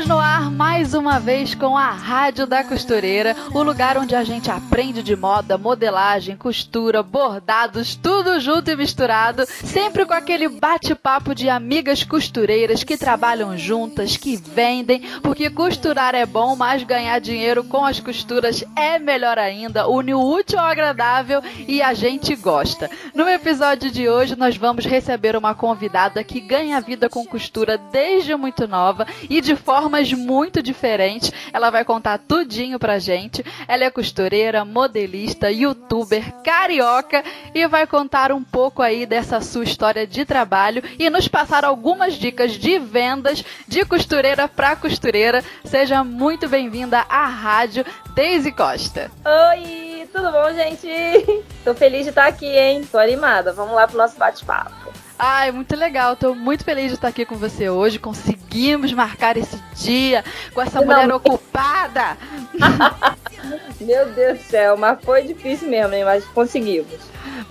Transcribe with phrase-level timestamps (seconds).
[0.00, 4.24] Estamos no ar mais uma vez com a Rádio da Costureira, o lugar onde a
[4.24, 11.34] gente aprende de moda, modelagem, costura, bordados, tudo junto e misturado, sempre com aquele bate-papo
[11.34, 17.62] de amigas costureiras que trabalham juntas, que vendem, porque costurar é bom, mas ganhar dinheiro
[17.64, 22.88] com as costuras é melhor ainda, une o útil ao agradável e a gente gosta.
[23.14, 28.34] No episódio de hoje nós vamos receber uma convidada que ganha vida com costura desde
[28.34, 29.54] muito nova e de
[29.90, 31.32] formas muito diferentes.
[31.52, 33.44] Ela vai contar tudinho pra gente.
[33.66, 40.06] Ela é costureira, modelista, youtuber, carioca e vai contar um pouco aí dessa sua história
[40.06, 45.42] de trabalho e nos passar algumas dicas de vendas de costureira para costureira.
[45.64, 47.84] Seja muito bem-vinda à rádio
[48.14, 49.10] Daisy Costa.
[49.24, 50.88] Oi, tudo bom, gente?
[51.64, 52.86] Tô feliz de estar aqui, hein?
[52.90, 53.52] Tô animada.
[53.52, 54.89] Vamos lá pro nosso bate-papo.
[55.22, 56.16] Ai, muito legal.
[56.16, 57.98] Tô muito feliz de estar aqui com você hoje.
[57.98, 62.16] Conseguimos marcar esse dia com essa mulher ocupada.
[63.78, 66.04] Meu Deus do céu, mas foi difícil mesmo, hein?
[66.06, 66.98] Mas conseguimos.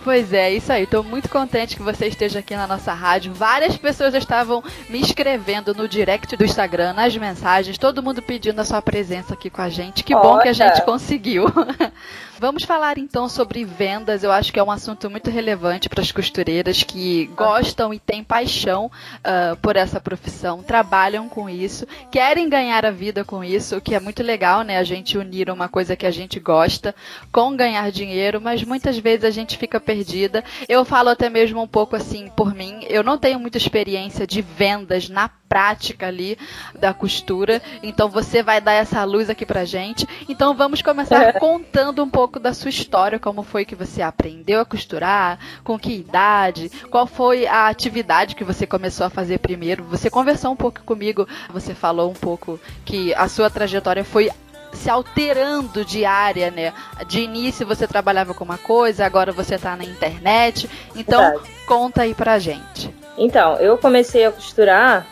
[0.03, 0.87] Pois é, isso aí.
[0.87, 3.33] Tô muito contente que você esteja aqui na nossa rádio.
[3.35, 8.65] Várias pessoas estavam me escrevendo no direct do Instagram, nas mensagens, todo mundo pedindo a
[8.65, 10.03] sua presença aqui com a gente.
[10.03, 10.23] Que Olha.
[10.23, 11.45] bom que a gente conseguiu.
[12.39, 14.23] Vamos falar então sobre vendas.
[14.23, 18.23] Eu acho que é um assunto muito relevante para as costureiras que gostam e têm
[18.23, 23.81] paixão uh, por essa profissão, trabalham com isso, querem ganhar a vida com isso, o
[23.81, 24.77] que é muito legal, né?
[24.77, 26.95] A gente unir uma coisa que a gente gosta
[27.29, 30.41] com ganhar dinheiro, mas muitas vezes a gente fica perdida.
[30.69, 32.85] Eu falo até mesmo um pouco assim por mim.
[32.87, 36.37] Eu não tenho muita experiência de vendas na prática ali
[36.79, 37.61] da costura.
[37.81, 40.07] Então você vai dar essa luz aqui pra gente.
[40.29, 44.65] Então vamos começar contando um pouco da sua história, como foi que você aprendeu a
[44.65, 49.83] costurar, com que idade, qual foi a atividade que você começou a fazer primeiro.
[49.85, 54.29] Você conversou um pouco comigo, você falou um pouco que a sua trajetória foi
[54.73, 56.73] se alterando de área, né?
[57.07, 60.69] De início você trabalhava com uma coisa, agora você está na internet.
[60.95, 61.49] Então, Verdade.
[61.65, 62.93] conta aí pra gente.
[63.17, 65.05] Então, eu comecei a costurar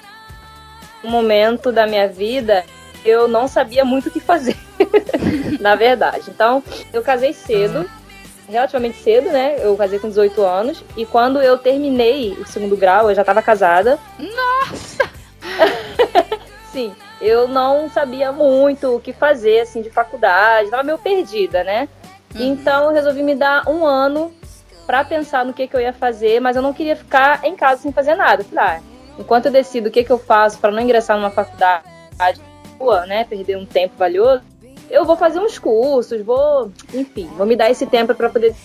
[1.03, 2.63] um momento da minha vida
[3.05, 4.57] eu não sabia muito o que fazer,
[5.61, 6.29] na verdade.
[6.29, 7.89] Então, eu casei cedo,
[8.49, 9.57] relativamente cedo, né?
[9.59, 10.83] Eu casei com 18 anos.
[10.95, 13.97] E quando eu terminei o segundo grau, eu já estava casada.
[14.19, 15.09] Nossa!
[16.71, 20.69] Sim, eu não sabia muito o que fazer, assim, de faculdade.
[20.69, 21.87] Tava meio perdida, né?
[22.35, 22.41] Uhum.
[22.41, 24.33] Então, eu resolvi me dar um ano
[24.85, 27.81] para pensar no que, que eu ia fazer, mas eu não queria ficar em casa
[27.81, 28.43] sem fazer nada.
[28.43, 28.81] Falei, ah,
[29.17, 31.83] enquanto eu decido o que, que eu faço para não ingressar numa faculdade,
[33.07, 34.43] né, perder um tempo valioso,
[34.89, 38.55] eu vou fazer uns cursos, vou, enfim, vou me dar esse tempo para poder.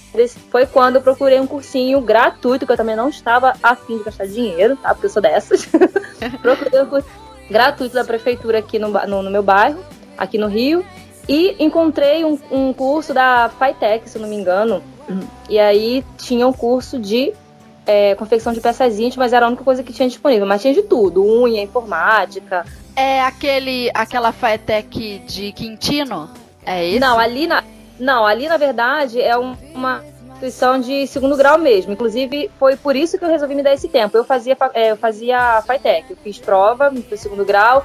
[0.50, 4.26] Foi quando eu procurei um cursinho gratuito, que eu também não estava afim de gastar
[4.26, 4.90] dinheiro, tá?
[4.94, 5.66] Porque eu sou dessas.
[6.40, 7.08] procurei um curso
[7.50, 9.80] gratuito da prefeitura aqui no, no, no, meu bairro,
[10.16, 10.84] aqui no Rio,
[11.28, 14.82] e encontrei um, um curso da Fitec, se eu não me engano.
[15.48, 17.32] E aí tinha um curso de
[17.86, 20.82] é, confecção de peças íntimas era a única coisa que tinha disponível, mas tinha de
[20.82, 22.64] tudo, unha, informática.
[22.94, 26.30] É aquele, aquela Faetec de Quintino?
[26.64, 27.00] É isso?
[27.00, 27.64] Não, ali na,
[27.98, 31.92] não, ali na verdade é um, uma instituição de segundo grau mesmo.
[31.92, 34.16] Inclusive, foi por isso que eu resolvi me dar esse tempo.
[34.16, 37.84] Eu fazia, é, eu fazia Faetec, eu fiz prova no segundo grau,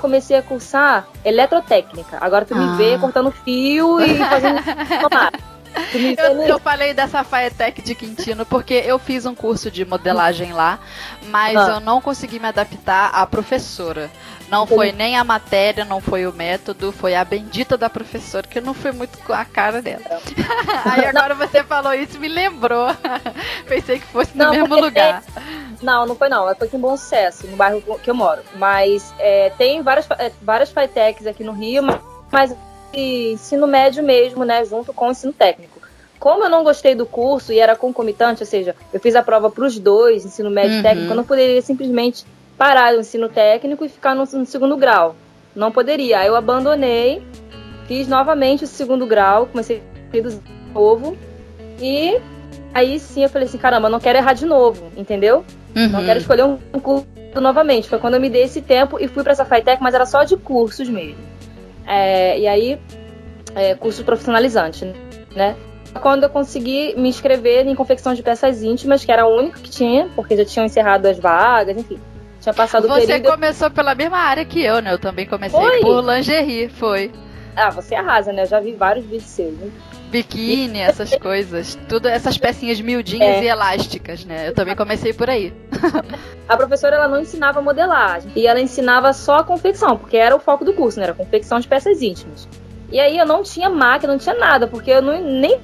[0.00, 2.18] comecei a cursar eletrotécnica.
[2.20, 2.58] Agora tu ah.
[2.58, 4.60] me vê cortando fio e fazendo
[6.18, 10.78] eu, eu, falei dessa Faetec de Quintino porque eu fiz um curso de modelagem lá,
[11.28, 11.74] mas ah.
[11.74, 14.10] eu não consegui me adaptar à professora.
[14.52, 18.58] Não foi nem a matéria, não foi o método, foi a bendita da professora, que
[18.58, 20.02] eu não fui muito com a cara dela.
[20.84, 22.88] Aí agora você falou isso, me lembrou.
[23.66, 25.22] Pensei que fosse no não, mesmo lugar.
[25.22, 25.42] Tem...
[25.80, 26.54] Não, não foi não.
[26.54, 28.42] Foi aqui em Bom Sucesso, no bairro que eu moro.
[28.56, 31.84] Mas é, tem várias, é, várias Faitecs aqui no Rio,
[32.30, 32.54] mas
[32.92, 35.80] ensino médio mesmo, né, junto com o ensino técnico.
[36.18, 39.50] Como eu não gostei do curso e era concomitante, ou seja, eu fiz a prova
[39.50, 40.82] para os dois, ensino médio e uhum.
[40.82, 42.24] técnico, eu não poderia simplesmente
[42.56, 45.16] parar o ensino técnico e ficar no, no segundo grau.
[45.54, 46.20] Não poderia.
[46.20, 47.22] Aí eu abandonei,
[47.88, 50.42] fiz novamente o segundo grau, comecei do
[50.72, 51.16] novo
[51.80, 52.20] e
[52.72, 55.44] aí sim eu falei assim, caramba, não quero errar de novo, entendeu?
[55.74, 55.88] Uhum.
[55.88, 57.88] Não quero escolher um curso novamente.
[57.88, 60.22] Foi quando eu me dei esse tempo e fui para essa Fitec, mas era só
[60.22, 61.31] de cursos mesmo.
[61.86, 62.80] É, e aí,
[63.54, 64.84] é, curso profissionalizante,
[65.34, 65.56] né?
[66.00, 69.70] quando eu consegui me inscrever em confecção de peças íntimas, que era o único que
[69.70, 71.98] tinha, porque já tinham encerrado as vagas, enfim.
[72.40, 73.30] Tinha passado Você período.
[73.30, 74.92] começou pela mesma área que eu, né?
[74.92, 75.80] Eu também comecei Foi?
[75.80, 77.12] por lingerie, foi.
[77.54, 78.42] Ah, você arrasa, né?
[78.42, 79.52] Eu já vi vários vídeos seus.
[79.58, 79.70] Né?
[80.12, 81.78] Biquíni, essas coisas.
[81.88, 83.44] Tudo essas pecinhas miudinhas É.
[83.44, 84.48] e elásticas, né?
[84.48, 85.52] Eu também comecei por aí.
[86.46, 90.38] A professora ela não ensinava modelagem e ela ensinava só a confecção, porque era o
[90.38, 91.04] foco do curso, né?
[91.06, 92.46] Era confecção de peças íntimas.
[92.90, 95.58] E aí eu não tinha máquina, não tinha nada, porque eu não, nem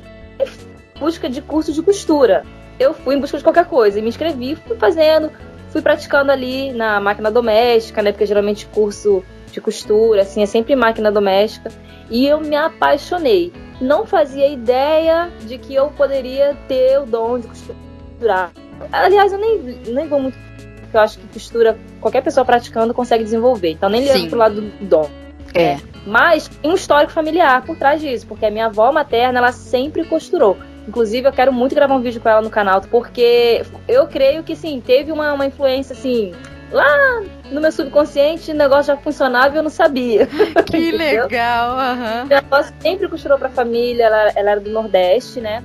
[0.99, 2.43] busca de curso de costura.
[2.81, 5.31] Eu fui em busca de qualquer coisa e me inscrevi, fui fazendo,
[5.71, 8.13] fui praticando ali na máquina doméstica, né?
[8.13, 9.23] Porque geralmente curso
[9.59, 11.71] de costura, assim, é sempre máquina doméstica.
[12.11, 13.53] E eu me apaixonei.
[13.81, 18.51] Não fazia ideia de que eu poderia ter o dom de costurar.
[18.93, 20.39] Aliás, eu nem, nem vou muito.
[20.81, 23.73] Porque eu acho que costura, qualquer pessoa praticando consegue desenvolver.
[23.73, 25.11] Então nem levo pro lado do dom.
[25.55, 25.79] É.
[26.07, 30.05] Mas tem um histórico familiar por trás disso, porque a minha avó materna, ela sempre
[30.05, 30.57] costurou.
[30.87, 34.57] Inclusive, eu quero muito gravar um vídeo com ela no canal, porque eu creio que,
[34.57, 36.33] sim, teve uma, uma influência, assim,
[36.71, 40.29] lá no meu subconsciente, o negócio já funcionava e eu não sabia.
[40.67, 42.25] Que legal, aham.
[42.27, 45.65] Minha avó sempre costurou pra família, ela, ela era do Nordeste, né?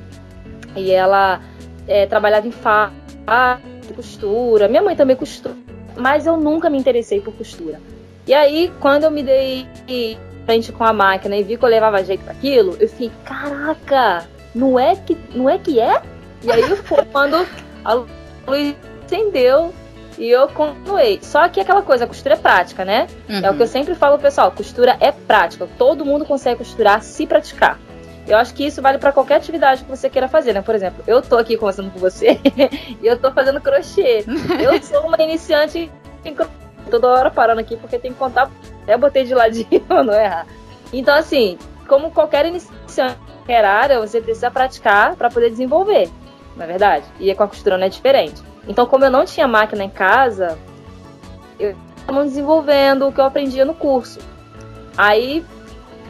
[0.76, 1.42] E ela
[1.88, 4.68] é, trabalhava em fábrica de costura.
[4.68, 5.56] Minha mãe também costura.
[5.96, 7.80] Mas eu nunca me interessei por costura.
[8.26, 9.68] E aí, quando eu me dei
[10.46, 14.26] frente com a máquina e vi que eu levava jeito para aquilo, eu fiquei, caraca,
[14.56, 16.02] não é que, não é que é?
[16.42, 17.46] E aí foi quando
[17.84, 19.74] a luz acendeu
[20.18, 21.20] e eu continuei.
[21.22, 23.08] Só que aquela coisa, a costura é prática, né?
[23.28, 25.68] É o que eu sempre falo, pessoal, costura é prática.
[25.78, 27.80] Todo mundo consegue costurar se praticar.
[28.28, 30.62] Eu acho que isso vale para qualquer atividade que você queira fazer, né?
[30.62, 32.40] Por exemplo, eu tô aqui conversando com você
[33.02, 34.24] e eu tô fazendo crochê.
[34.62, 35.92] Eu sou uma iniciante
[36.24, 36.52] em crochê.
[36.90, 38.50] Toda hora parando aqui porque tem que contar.
[38.84, 40.46] Até botei de ladinho pra não errar.
[40.92, 41.58] Então, assim,
[41.88, 46.10] como qualquer iniciante qualquer área, você precisa praticar para poder desenvolver,
[46.56, 47.06] na é verdade.
[47.20, 48.42] E com a costura não é diferente.
[48.68, 50.58] Então, como eu não tinha máquina em casa,
[51.60, 54.20] eu estava desenvolvendo o que eu aprendia no curso.
[54.98, 55.44] Aí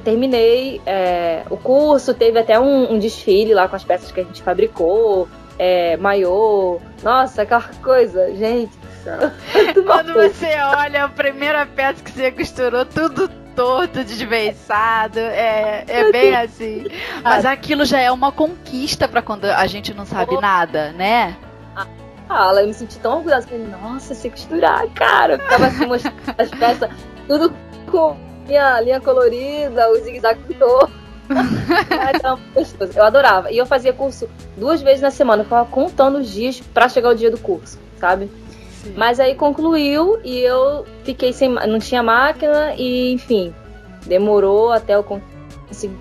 [0.04, 4.24] terminei é, o curso, teve até um, um, desfile lá com as peças que a
[4.24, 5.28] gente fabricou,
[5.58, 8.78] é, maiô, nossa, aquela coisa, gente.
[9.86, 16.36] Quando você olha a primeira peça que você costurou, tudo torto, desbeiçado, é, é bem
[16.36, 16.86] assim.
[17.22, 21.36] Mas aquilo já é uma conquista para quando a gente não sabe nada, né?
[22.28, 23.48] Fala, eu me senti tão orgulhosa.
[23.48, 25.34] Falei, nossa, sei costurar, cara.
[25.34, 26.90] Eu ficava assim, mostrando as peças,
[27.28, 27.54] tudo
[27.90, 28.16] com
[28.48, 30.92] linha, linha colorida, o zigue-zague todo.
[32.96, 33.52] eu adorava.
[33.52, 35.42] E eu fazia curso duas vezes na semana.
[35.42, 38.30] Eu ficava contando os dias para chegar o dia do curso, sabe?
[38.84, 38.94] Sim.
[38.98, 41.50] Mas aí concluiu e eu fiquei sem.
[41.50, 43.54] Não tinha máquina e, enfim,
[44.06, 45.98] demorou até eu conseguir.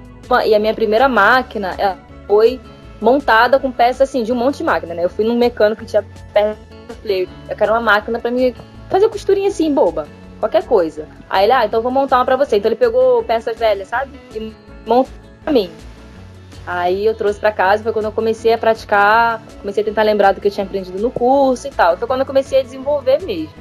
[0.47, 1.77] E a minha primeira máquina
[2.27, 2.61] foi
[3.03, 5.05] montada com peças assim, de um monte de máquina, né?
[5.05, 6.59] Eu fui num mecânico que tinha peça.
[7.05, 8.55] Eu eu quero uma máquina para me
[8.89, 10.07] fazer costurinha assim, boba
[10.43, 11.07] qualquer coisa.
[11.31, 12.57] Aí ele, ah, então vou montar uma pra você.
[12.57, 14.19] Então ele pegou peças velhas, sabe?
[14.35, 14.53] E
[14.85, 15.13] montou
[15.45, 15.71] pra mim.
[16.67, 20.33] Aí eu trouxe pra casa, foi quando eu comecei a praticar, comecei a tentar lembrar
[20.33, 21.97] do que eu tinha aprendido no curso e tal.
[21.97, 23.55] Foi quando eu comecei a desenvolver mesmo.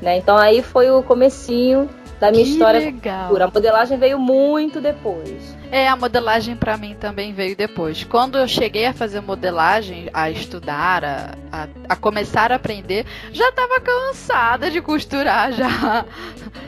[0.00, 0.16] Né?
[0.16, 1.88] Então aí foi o comecinho
[2.22, 3.34] da minha que história legal.
[3.34, 5.56] A modelagem veio muito depois.
[5.72, 8.04] É, a modelagem para mim também veio depois.
[8.04, 13.48] Quando eu cheguei a fazer modelagem, a estudar, a, a, a começar a aprender, já
[13.48, 16.04] estava cansada de costurar já.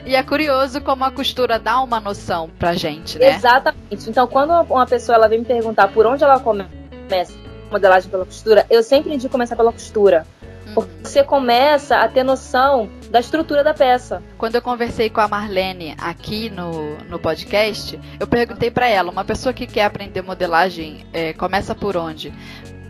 [0.05, 3.37] E é curioso como a costura dá uma noção pra gente, né?
[3.37, 4.11] Exatamente.
[4.11, 7.33] Então, quando uma pessoa ela vem me perguntar por onde ela começa
[7.69, 10.27] a modelagem pela costura, eu sempre indico começar pela costura.
[10.75, 14.21] Porque você começa a ter noção da estrutura da peça.
[14.37, 19.25] Quando eu conversei com a Marlene aqui no, no podcast, eu perguntei para ela: uma
[19.25, 22.35] pessoa que quer aprender modelagem é, começa por onde?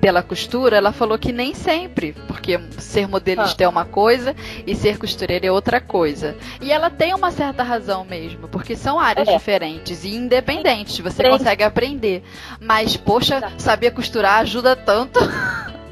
[0.01, 3.67] Pela costura, ela falou que nem sempre, porque ser modelista ah.
[3.67, 4.35] é uma coisa
[4.67, 6.35] e ser costureira é outra coisa.
[6.59, 9.37] E ela tem uma certa razão mesmo, porque são áreas é.
[9.37, 12.23] diferentes e independentes, você consegue aprender.
[12.59, 13.53] Mas, poxa, tá.
[13.59, 15.21] saber costurar ajuda tanto.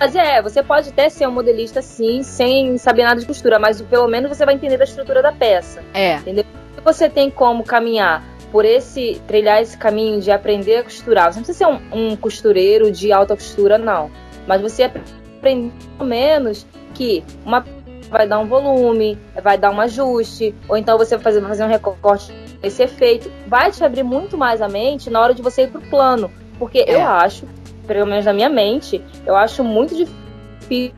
[0.00, 3.82] Mas é, você pode até ser um modelista sim, sem saber nada de costura, mas
[3.82, 5.84] pelo menos você vai entender da estrutura da peça.
[5.92, 6.14] É.
[6.16, 6.44] Entendeu?
[6.74, 11.38] Se você tem como caminhar por esse, trilhar esse caminho de aprender a costurar, você
[11.38, 14.10] não precisa ser um, um costureiro de alta costura, não.
[14.46, 17.62] Mas você aprende pelo menos que uma
[18.08, 21.68] vai dar um volume, vai dar um ajuste, ou então você vai fazer, fazer um
[21.68, 23.30] recorte esse efeito.
[23.46, 26.30] Vai te abrir muito mais a mente na hora de você ir pro plano.
[26.58, 26.94] Porque é.
[26.94, 27.46] eu acho
[27.94, 30.94] pelo menos na minha mente, eu acho muito difícil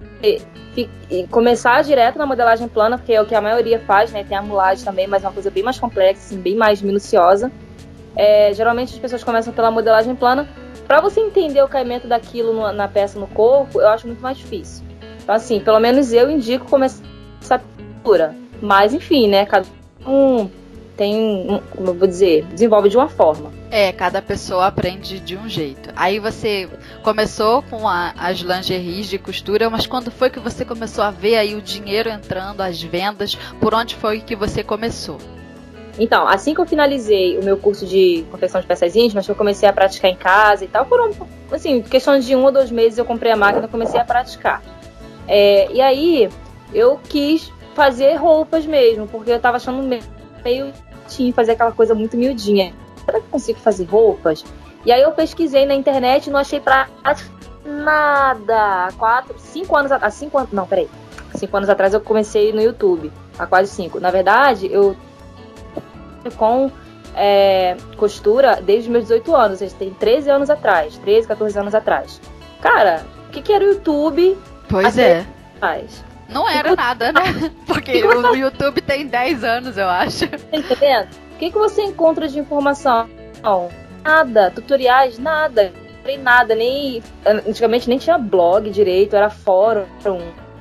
[1.30, 4.24] começar direto na modelagem plana, porque é o que a maioria faz, né?
[4.24, 7.50] Tem a mulagem também, mas é uma coisa bem mais complexa, assim, bem mais minuciosa.
[8.14, 10.46] É, geralmente as pessoas começam pela modelagem plana
[10.86, 14.36] para você entender o caimento daquilo no, na peça no corpo, eu acho muito mais
[14.36, 14.84] difícil.
[15.22, 17.02] Então, assim, pelo menos eu indico começar
[17.40, 18.34] essa pintura.
[18.60, 19.46] Mas, enfim, né?
[19.46, 19.66] Cada
[20.06, 20.50] um
[20.94, 23.50] tem, como eu vou dizer, desenvolve de uma forma.
[23.72, 25.88] É, cada pessoa aprende de um jeito.
[25.96, 26.68] Aí você
[27.02, 31.36] começou com a, as lingeries de costura, mas quando foi que você começou a ver
[31.36, 33.34] aí o dinheiro entrando, as vendas?
[33.58, 35.16] Por onde foi que você começou?
[35.98, 39.66] Então, assim que eu finalizei o meu curso de confecção de peças íntimas, eu comecei
[39.66, 41.10] a praticar em casa e tal, foram,
[41.50, 44.62] assim, questão de um ou dois meses eu comprei a máquina e comecei a praticar.
[45.26, 46.28] É, e aí,
[46.74, 49.82] eu quis fazer roupas mesmo, porque eu tava achando
[50.44, 50.72] meio
[51.08, 52.74] tinha fazer aquela coisa muito miudinha.
[53.04, 54.44] Será que eu consigo fazer roupas?
[54.84, 57.30] E aí eu pesquisei na internet e não achei prática
[57.64, 58.88] nada.
[58.98, 60.14] Quatro, cinco anos atrás.
[60.14, 60.52] Cinco anos.
[60.52, 60.88] Não, peraí.
[61.34, 63.12] Cinco anos atrás eu comecei no YouTube.
[63.38, 64.00] Há quase cinco.
[64.00, 64.96] Na verdade, eu
[66.36, 66.70] com
[67.14, 69.50] é, costura desde os meus 18 anos.
[69.52, 70.96] Ou seja, tem 13 anos atrás.
[70.98, 72.20] 13, 14 anos atrás.
[72.60, 74.36] Cara, o que, que era o YouTube?
[74.68, 75.24] Pois é.
[75.56, 76.04] Atrás?
[76.28, 77.20] Não era nada, né?
[77.66, 80.26] Porque o YouTube tem 10 anos, eu acho.
[80.26, 81.08] Tá entendendo?
[81.34, 83.08] O que, que você encontra de informação?
[84.04, 84.50] Nada.
[84.50, 85.72] Tutoriais, nada.
[86.04, 87.02] Nem nada, nem.
[87.24, 89.84] Antigamente nem tinha blog direito, era fórum,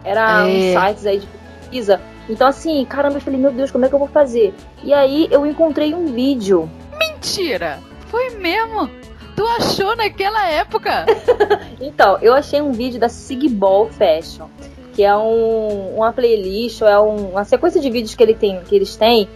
[0.03, 0.73] era é.
[0.73, 2.01] sites aí de pesquisa.
[2.29, 4.53] Então, assim, caramba, eu falei, meu Deus, como é que eu vou fazer?
[4.83, 6.69] E aí eu encontrei um vídeo.
[6.97, 7.79] Mentira!
[8.07, 8.89] Foi mesmo?
[9.35, 11.05] Tu achou naquela época?
[11.81, 14.47] então, eu achei um vídeo da Sigball Fashion
[14.93, 18.61] que é um, uma playlist, ou é um, uma sequência de vídeos que, ele tem,
[18.61, 19.27] que eles têm,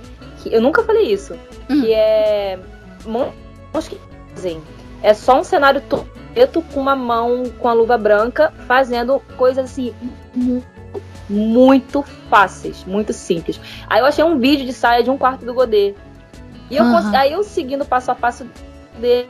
[0.50, 1.34] que eu nunca falei isso,
[1.70, 1.82] hum.
[1.82, 2.60] que é
[3.04, 4.00] mãos que
[4.34, 4.62] fazem.
[5.02, 5.82] É só um cenário
[6.34, 9.94] preto com uma mão com a luva branca fazendo coisas assim
[11.28, 13.60] muito fáceis, muito simples.
[13.88, 15.96] Aí eu achei um vídeo de saia de um quarto do Godê.
[16.70, 17.16] E eu uhum.
[17.16, 18.48] aí eu seguindo passo a passo
[19.00, 19.28] dele,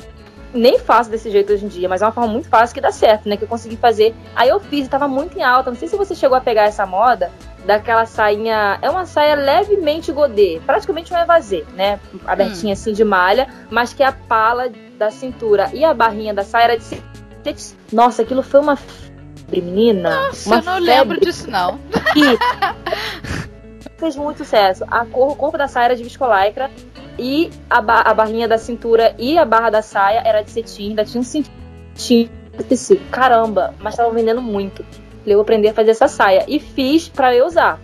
[0.54, 2.92] nem faço desse jeito hoje em dia, mas é uma forma muito fácil que dá
[2.92, 3.36] certo, né?
[3.36, 4.16] Que eu consegui fazer.
[4.36, 5.70] Aí eu fiz e tava muito em alta.
[5.70, 7.32] Não sei se você chegou a pegar essa moda
[7.66, 8.78] daquela sainha.
[8.82, 12.00] É uma saia levemente godê, praticamente um evasê, né?
[12.26, 12.74] Abertinha hum.
[12.74, 16.78] assim de malha, mas que a pala da cintura e a barrinha da saia era
[16.78, 17.02] de.
[17.92, 20.28] Nossa, aquilo foi uma febre, menina.
[20.28, 20.90] Nossa, uma eu não febre.
[20.90, 21.80] lembro disso, não.
[22.16, 24.84] E fez muito sucesso.
[24.90, 26.70] A cor, o corpo da saia era de viscolaicra
[27.18, 30.90] e a, ba a barrinha da cintura e a barra da saia era de cetim,
[30.90, 32.30] ainda tinha um cetim.
[33.12, 34.86] Caramba, mas tava vendendo muito.
[35.26, 37.80] Eu aprendi a fazer essa saia e fiz para eu usar.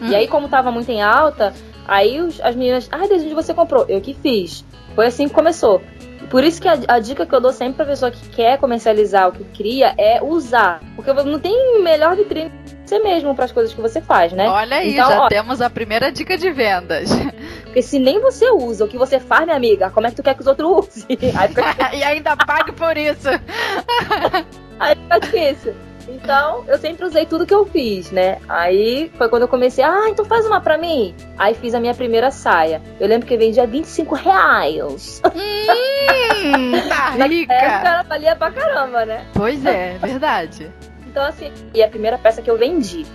[0.00, 0.08] Hum.
[0.08, 1.52] E aí, como tava muito em alta,
[1.86, 3.84] aí os, as meninas, ah, desde onde você comprou?
[3.88, 4.64] Eu que fiz.
[4.94, 5.82] Foi assim que começou.
[6.30, 9.28] Por isso que a, a, dica que eu dou sempre pra pessoa que quer comercializar
[9.28, 10.80] o que cria é usar.
[10.94, 12.52] Porque não tem melhor vitrine
[12.90, 14.48] você mesmo para as coisas que você faz, né?
[14.48, 17.08] Olha aí, então, já ó, temos a primeira dica de vendas.
[17.62, 20.22] Porque se nem você usa o que você faz, minha amiga, como é que tu
[20.24, 21.06] quer que os outros usem?
[21.94, 23.28] e ainda pague por isso.
[24.80, 25.74] aí fica difícil.
[26.12, 28.38] Então, eu sempre usei tudo que eu fiz, né?
[28.48, 31.14] Aí foi quando eu comecei, ah, então faz uma pra mim.
[31.38, 32.82] Aí fiz a minha primeira saia.
[32.98, 35.22] Eu lembro que vendia 25 reais.
[35.24, 37.52] Hum, tá rica.
[37.52, 39.26] época ela valia pra caramba, né?
[39.34, 40.70] Pois é, verdade.
[41.06, 43.06] Então, assim, e a primeira peça que eu vendi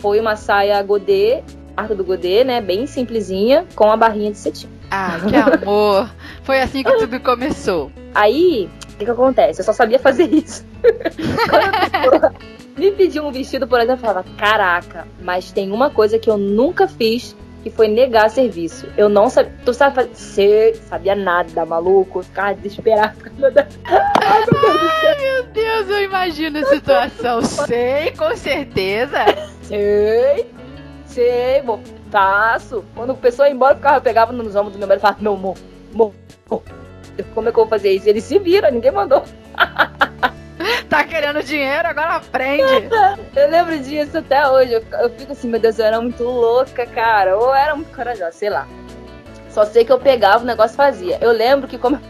[0.00, 1.42] foi uma saia godê,
[1.76, 2.60] arco do godê, né?
[2.60, 4.68] Bem simplesinha, com a barrinha de cetim.
[4.90, 6.10] Ah, que amor!
[6.42, 7.90] Foi assim que tudo começou.
[8.14, 8.68] Aí,
[9.02, 9.60] que, que acontece?
[9.60, 10.64] Eu só sabia fazer isso.
[11.48, 12.34] Quando a pessoa
[12.76, 16.38] me pediu um vestido, por exemplo, eu falava, caraca, mas tem uma coisa que eu
[16.38, 18.88] nunca fiz que foi negar serviço.
[18.96, 19.52] Eu não sabia.
[19.64, 20.14] Tu sabe fazer.
[20.14, 22.22] Você sabia nada, maluco.
[22.22, 23.18] Ficava desesperado.
[23.38, 23.68] Ai, meu Deus,
[25.04, 27.42] Ai, meu Deus, eu imagino a situação.
[27.42, 29.18] sei, com certeza.
[29.62, 30.50] Sei.
[31.06, 31.80] Sei, bom,
[32.10, 32.84] faço.
[32.96, 35.22] Quando a pessoa ia embora, eu ficava, pegava nos ombros do meu marido e falava,
[35.22, 35.56] meu amor,
[35.94, 36.12] amor,
[37.34, 38.08] como é que eu vou fazer isso?
[38.08, 39.24] Ele se vira, ninguém mandou.
[40.88, 42.88] tá querendo dinheiro, agora aprende.
[43.34, 44.72] eu lembro disso até hoje.
[44.72, 47.38] Eu, eu, fico assim, meu Deus, eu era muito louca, cara.
[47.38, 48.66] Ou era muito corajosa, sei lá.
[49.50, 51.18] Só sei que eu pegava o negócio e fazia.
[51.20, 52.00] Eu lembro que como.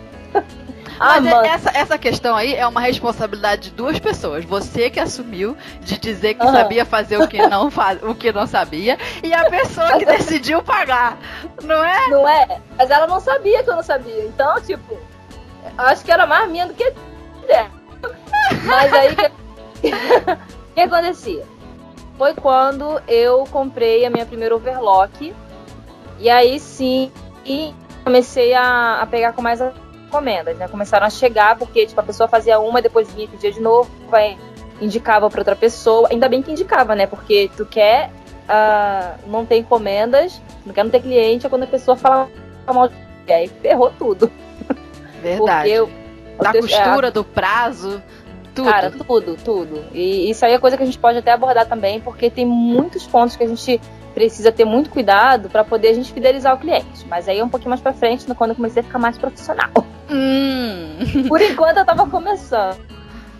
[0.98, 4.44] Ah, Mas essa, essa questão aí é uma responsabilidade de duas pessoas.
[4.44, 6.52] Você que assumiu de dizer que uhum.
[6.52, 10.62] sabia fazer o que, não faz, o que não sabia, e a pessoa que decidiu
[10.62, 11.18] pagar.
[11.62, 12.08] Não é?
[12.08, 12.60] Não é?
[12.76, 14.24] Mas ela não sabia que eu não sabia.
[14.24, 14.98] Então, tipo,
[15.76, 16.92] acho que era mais minha do que
[17.46, 17.70] dela.
[18.64, 19.08] Mas aí,
[20.70, 21.44] o que acontecia?
[22.18, 25.34] Foi quando eu comprei a minha primeira overlock.
[26.18, 27.10] E aí sim,
[27.44, 29.60] e comecei a, a pegar com mais
[30.12, 30.68] encomendas, né?
[30.68, 34.36] Começaram a chegar, porque tipo, a pessoa fazia uma, depois vinha pedir de novo, vai,
[34.80, 36.08] indicava para outra pessoa.
[36.10, 37.06] Ainda bem que indicava, né?
[37.06, 38.10] Porque tu quer
[38.44, 42.28] uh, não ter encomendas, não quer não ter cliente, é quando a pessoa fala
[42.66, 42.94] mal de
[43.26, 44.30] e aí ferrou tudo.
[45.22, 45.70] Verdade.
[46.36, 48.02] Porque da costura, é, do prazo.
[48.54, 48.68] Tudo.
[48.68, 49.84] Cara, tudo, tudo.
[49.94, 53.06] E isso aí é coisa que a gente pode até abordar também, porque tem muitos
[53.06, 53.80] pontos que a gente
[54.14, 57.06] precisa ter muito cuidado para poder a gente fidelizar o cliente.
[57.08, 59.70] Mas aí é um pouquinho mais para frente, quando eu comecei a ficar mais profissional.
[60.10, 61.26] Hum.
[61.28, 62.78] Por enquanto eu tava começando.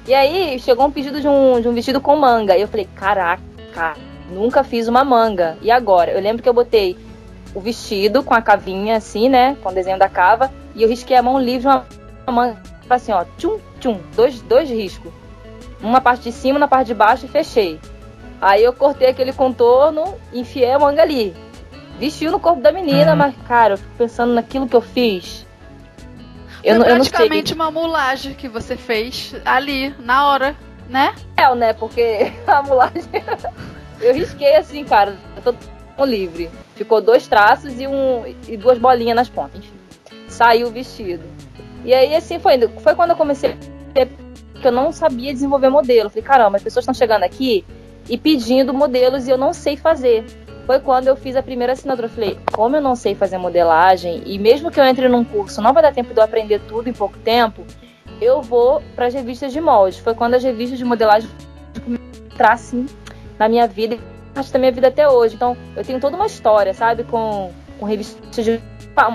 [0.07, 2.57] E aí chegou um pedido de um, de um vestido com manga.
[2.57, 3.95] E eu falei, caraca,
[4.31, 5.57] nunca fiz uma manga.
[5.62, 6.11] E agora?
[6.11, 6.97] Eu lembro que eu botei
[7.55, 9.57] o vestido com a cavinha assim, né?
[9.62, 10.50] Com o desenho da cava.
[10.75, 11.87] E eu risquei a mão livre de uma,
[12.26, 12.62] uma manga.
[12.91, 15.12] Assim, ó, tchum, tchum, dois, dois riscos.
[15.81, 17.81] Uma parte de cima, na parte de baixo e fechei.
[18.42, 21.32] Aí eu cortei aquele contorno, enfiei a manga ali.
[21.96, 23.16] Vestiu no corpo da menina, uhum.
[23.16, 25.46] mas, cara, eu fico pensando naquilo que eu fiz.
[26.64, 30.56] Eu, Foi praticamente eu uma mulagem que você fez ali, na hora,
[30.88, 31.14] né?
[31.37, 31.72] É, né?
[31.72, 33.04] Porque a mulagem.
[34.02, 35.16] eu risquei assim, cara.
[35.37, 35.54] Eu
[35.96, 36.50] tô livre.
[36.75, 39.61] Ficou dois traços e, um, e duas bolinhas nas pontas.
[39.61, 39.72] Enfim,
[40.26, 41.22] saiu o vestido.
[41.84, 46.11] E aí, assim, foi, foi quando eu comecei a que eu não sabia desenvolver modelo.
[46.11, 47.64] Falei, caramba, as pessoas estão chegando aqui
[48.09, 50.25] e pedindo modelos e eu não sei fazer.
[50.66, 52.06] Foi quando eu fiz a primeira assinatura.
[52.06, 55.61] Eu falei, como eu não sei fazer modelagem, e mesmo que eu entre num curso,
[55.61, 57.64] não vai dar tempo de eu aprender tudo em pouco tempo,
[58.21, 60.00] eu vou para as revistas de molde.
[60.00, 61.28] Foi quando as revistas de modelagem
[61.85, 62.87] começaram assim
[63.38, 65.35] na minha vida e da minha vida até hoje.
[65.35, 68.61] Então, eu tenho toda uma história, sabe, com, com revistas de,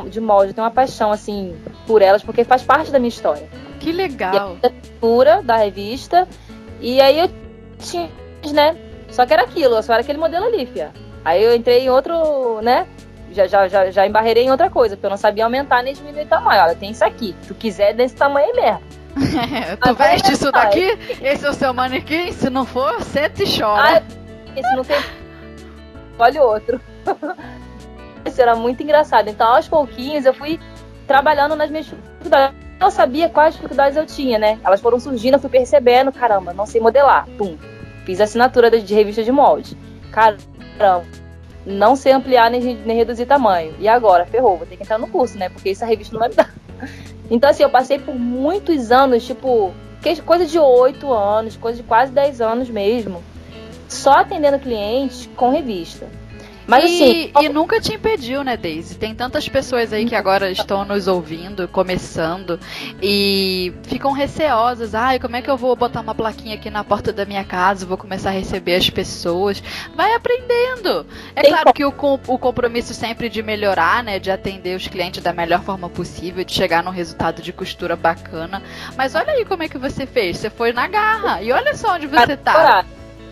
[0.10, 0.50] de molde.
[0.50, 3.48] Eu tenho uma paixão, assim, por elas, porque faz parte da minha história.
[3.80, 4.58] Que legal!
[4.62, 6.28] E a da revista.
[6.82, 7.30] E aí eu
[7.80, 8.10] tinha
[8.54, 8.78] né?
[9.10, 10.92] Só que era aquilo, só era aquele modelo ali, fia.
[11.24, 12.88] Aí eu entrei em outro, né?
[13.32, 16.24] Já, já, já, já embarrei em outra coisa, porque eu não sabia aumentar nem diminuir
[16.24, 16.62] o tamanho.
[16.64, 17.36] Olha, tem isso aqui.
[17.42, 18.82] Se tu quiser desse tamanho mesmo.
[19.82, 20.98] tu veste isso daqui?
[21.22, 22.32] Esse é o seu manequim?
[22.32, 23.98] Se não for, senta e chora.
[23.98, 24.04] Ah,
[24.56, 24.98] esse não tem.
[26.18, 26.82] Olha o outro.
[28.26, 29.30] isso era muito engraçado.
[29.30, 30.60] Então, aos pouquinhos, eu fui
[31.06, 32.56] trabalhando nas minhas dificuldades.
[32.80, 34.60] Eu não sabia quais dificuldades eu tinha, né?
[34.64, 37.28] Elas foram surgindo, eu fui percebendo, caramba, não sei modelar.
[37.38, 37.58] Pum
[38.08, 39.78] Fiz assinatura de revista de molde.
[40.14, 41.04] Caramba,
[41.66, 43.76] não sei ampliar nem, nem reduzir tamanho.
[43.80, 44.26] E agora?
[44.26, 45.50] Ferrou, vou ter que entrar no curso, né?
[45.50, 46.54] Porque essa revista não vai me dar.
[47.30, 49.74] Então, assim, eu passei por muitos anos, tipo,
[50.26, 53.22] coisa de 8 anos, coisa de quase 10 anos mesmo,
[53.90, 56.08] só atendendo clientes com revista.
[56.68, 57.46] Mas e, assim.
[57.46, 58.96] E nunca te impediu, né, Daisy?
[58.96, 62.60] Tem tantas pessoas aí que agora estão nos ouvindo, começando,
[63.02, 64.94] e ficam receosas.
[64.94, 67.86] Ai, como é que eu vou botar uma plaquinha aqui na porta da minha casa?
[67.86, 69.64] Vou começar a receber as pessoas.
[69.96, 71.06] Vai aprendendo.
[71.36, 71.94] É Tem claro que o,
[72.28, 74.20] o compromisso sempre de melhorar, né?
[74.20, 78.62] De atender os clientes da melhor forma possível, de chegar num resultado de costura bacana.
[78.98, 80.38] Mas olha aí como é que você fez.
[80.38, 81.42] Você foi na garra.
[81.42, 82.84] E olha só onde você tá.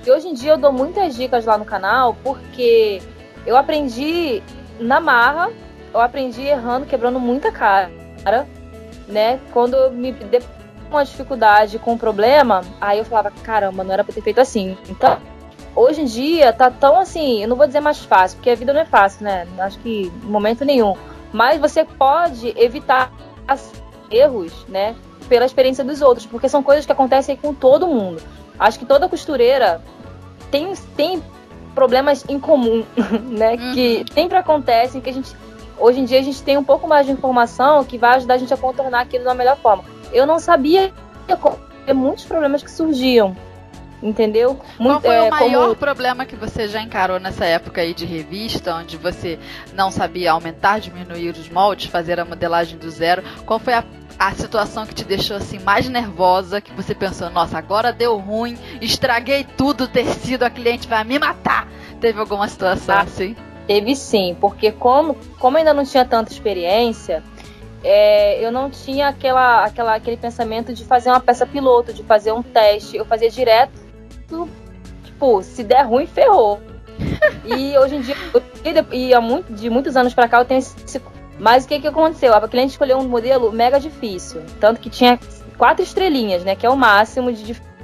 [0.05, 3.01] E hoje em dia eu dou muitas dicas lá no canal, porque
[3.45, 4.41] eu aprendi
[4.79, 5.51] na marra,
[5.93, 7.89] eu aprendi errando, quebrando muita cara,
[9.07, 9.39] né?
[9.53, 10.41] Quando eu me dei
[10.89, 14.77] uma dificuldade com um problema, aí eu falava, caramba, não era pra ter feito assim.
[14.89, 15.17] Então,
[15.75, 18.73] hoje em dia tá tão assim, eu não vou dizer mais fácil, porque a vida
[18.73, 19.47] não é fácil, né?
[19.59, 20.95] Acho que em momento nenhum.
[21.31, 23.11] Mas você pode evitar
[24.09, 24.95] erros, né?
[25.27, 28.21] Pela experiência dos outros, porque são coisas que acontecem com todo mundo.
[28.59, 29.81] Acho que toda costureira
[30.51, 31.21] tem, tem
[31.75, 32.83] problemas em comum,
[33.29, 33.55] né?
[33.55, 33.73] Uhum.
[33.73, 35.35] Que sempre acontecem, que a gente.
[35.77, 38.37] Hoje em dia a gente tem um pouco mais de informação que vai ajudar a
[38.37, 39.83] gente a contornar aquilo da melhor forma.
[40.13, 40.93] Eu não sabia
[41.93, 43.35] muitos problemas que surgiam.
[44.03, 44.59] Entendeu?
[44.77, 45.75] Muito, Qual foi é, o maior como...
[45.77, 49.39] problema que você já encarou nessa época aí de revista, onde você
[49.73, 53.23] não sabia aumentar, diminuir os moldes, fazer a modelagem do zero?
[53.45, 53.83] Qual foi a
[54.17, 58.57] a situação que te deixou assim mais nervosa, que você pensou, nossa, agora deu ruim,
[58.81, 61.67] estraguei tudo tecido, a cliente vai me matar.
[61.99, 63.35] Teve alguma situação ah, assim?
[63.67, 67.23] Teve sim, porque como, como ainda não tinha tanta experiência,
[67.83, 72.31] é, eu não tinha aquela, aquela, aquele pensamento de fazer uma peça piloto, de fazer
[72.31, 72.97] um teste.
[72.97, 73.73] Eu fazia direto,
[75.03, 76.59] tipo, se der ruim, ferrou.
[77.45, 78.15] e hoje em dia,
[78.91, 80.99] e há muito, de muitos anos para cá, eu tenho esse
[81.39, 82.33] mas o que, que aconteceu?
[82.33, 84.41] A cliente escolheu um modelo mega difícil.
[84.59, 85.19] Tanto que tinha
[85.57, 86.55] quatro estrelinhas, né?
[86.55, 87.75] Que é o máximo de dificuldade.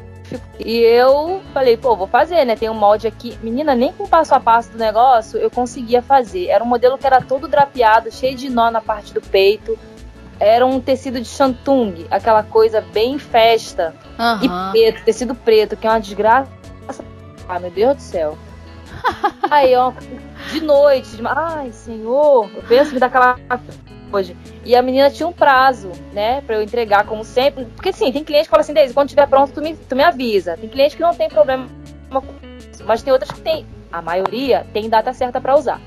[0.60, 2.56] E eu falei, pô, vou fazer, né?
[2.56, 3.38] Tem um molde aqui.
[3.44, 6.48] Menina, nem com o passo a passo do negócio eu conseguia fazer.
[6.48, 9.78] Era um modelo que era todo drapeado, cheio de nó na parte do peito.
[10.40, 13.94] Era um tecido de shantung, aquela coisa bem festa.
[14.18, 14.44] Uhum.
[14.44, 16.50] E preto, tecido preto, que é uma desgraça.
[17.48, 18.38] Ah, meu Deus do céu.
[19.50, 19.92] Aí, ó,
[20.52, 21.24] de noite, de...
[21.26, 23.38] ai, senhor, eu penso que daquela
[24.12, 24.36] hoje.
[24.66, 27.66] E a menina tinha um prazo, né, para eu entregar, como sempre.
[27.76, 30.04] Porque assim, tem cliente que fala assim, Deise, quando estiver pronto, tu me, tu me
[30.04, 30.58] avisa.
[30.58, 31.68] Tem cliente que não tem problema
[32.86, 33.66] mas tem outras que tem.
[33.92, 35.82] A maioria tem data certa para usar.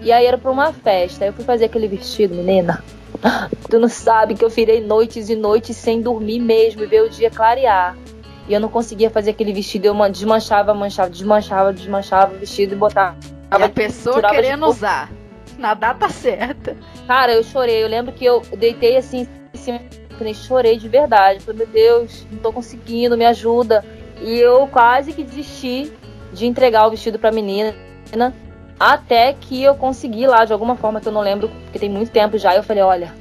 [0.00, 1.24] E aí era pra uma festa.
[1.24, 2.82] Eu fui fazer aquele vestido, menina.
[3.70, 7.08] Tu não sabe que eu virei noites e noites sem dormir mesmo e ver o
[7.08, 7.96] dia clarear.
[8.48, 12.76] E eu não conseguia fazer aquele vestido, eu desmanchava, manchava, desmanchava, desmanchava o vestido e
[12.76, 13.16] botava.
[13.58, 15.10] E a pessoa querendo usar
[15.58, 16.76] na data certa.
[17.06, 17.82] Cara, eu chorei.
[17.82, 19.80] Eu lembro que eu deitei assim em cima,
[20.34, 21.40] chorei de verdade.
[21.40, 23.84] Falei, meu Deus, não tô conseguindo, me ajuda.
[24.20, 25.92] E eu quase que desisti
[26.32, 27.74] de entregar o vestido pra menina.
[28.78, 32.10] Até que eu consegui lá, de alguma forma que eu não lembro, porque tem muito
[32.10, 32.56] tempo já.
[32.56, 33.14] Eu falei: olha,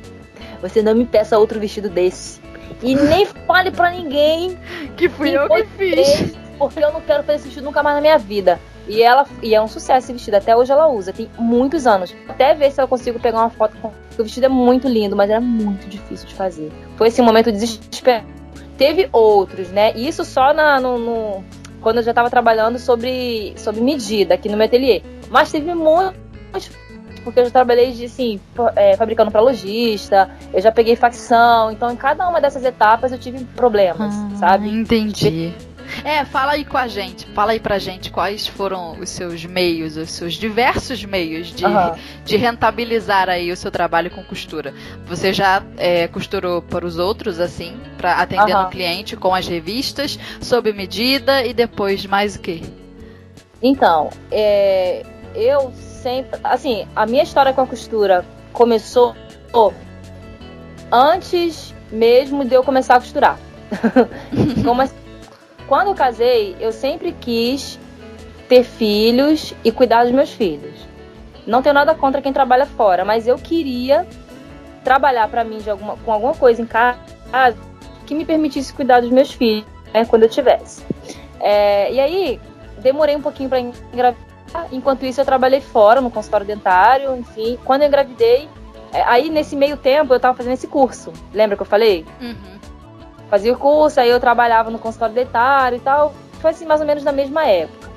[0.62, 2.42] você não me peça outro vestido desse.
[2.82, 4.58] E nem fale pra ninguém
[4.96, 6.36] que fui que eu que fiz.
[6.58, 8.60] Porque eu não quero fazer esse vestido nunca mais na minha vida.
[8.88, 10.36] E ela e é um sucesso esse vestido.
[10.36, 12.16] Até hoje ela usa, tem muitos anos.
[12.28, 13.92] Até ver se eu consigo pegar uma foto com.
[14.20, 16.72] O vestido é muito lindo, mas era muito difícil de fazer.
[16.98, 18.26] Foi esse momento de desespero.
[18.78, 19.94] Teve outros, né?
[19.96, 21.44] E isso só na, no, no
[21.82, 25.02] quando eu já estava trabalhando sobre, sobre medida aqui no meu ateliê.
[25.30, 26.70] Mas teve muitos,
[27.24, 28.40] porque eu já trabalhei de, assim,
[28.76, 33.18] é, fabricando para lojista, eu já peguei facção, então em cada uma dessas etapas eu
[33.18, 34.70] tive problemas, ah, sabe?
[34.70, 35.54] Entendi.
[36.04, 39.98] É, fala aí com a gente, fala aí pra gente quais foram os seus meios,
[39.98, 41.94] os seus diversos meios de, uhum.
[42.24, 44.74] de rentabilizar aí o seu trabalho com costura.
[45.06, 48.64] Você já é, costurou para os outros, assim, para atender uhum.
[48.64, 52.62] o cliente com as revistas, sob medida e depois mais o quê?
[53.62, 55.06] Então, é,
[55.36, 59.16] eu sempre, assim, a minha história com a costura começou
[60.92, 63.38] antes mesmo de eu começar a costurar.
[64.64, 65.02] Como assim?
[65.72, 67.80] quando eu casei, eu sempre quis
[68.50, 70.86] ter filhos e cuidar dos meus filhos.
[71.48, 74.06] Não tenho nada contra quem trabalha fora, mas eu queria
[74.84, 77.00] trabalhar para mim de alguma, com alguma coisa em casa
[78.06, 79.64] que me permitisse cuidar dos meus filhos,
[79.94, 80.84] né, quando eu tivesse.
[81.40, 82.42] É, e aí,
[82.80, 84.31] demorei um pouquinho para engravidar.
[84.72, 87.58] Enquanto isso, eu trabalhei fora, no consultório dentário, enfim.
[87.64, 88.50] Quando eu engravidei,
[88.94, 91.12] é, aí nesse meio tempo eu estava fazendo esse curso.
[91.34, 92.06] Lembra que eu falei?
[92.20, 92.62] Uhum
[93.32, 96.14] fazia o curso, aí eu trabalhava no consultório dentário e tal.
[96.42, 97.90] Foi assim, mais ou menos na mesma época.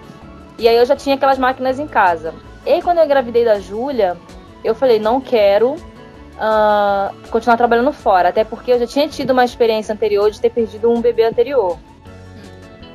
[0.56, 2.32] E aí eu já tinha aquelas máquinas em casa.
[2.64, 4.16] E aí, quando eu engravidei da Júlia,
[4.62, 8.28] eu falei, não quero uh, continuar trabalhando fora.
[8.28, 11.76] Até porque eu já tinha tido uma experiência anterior de ter perdido um bebê anterior.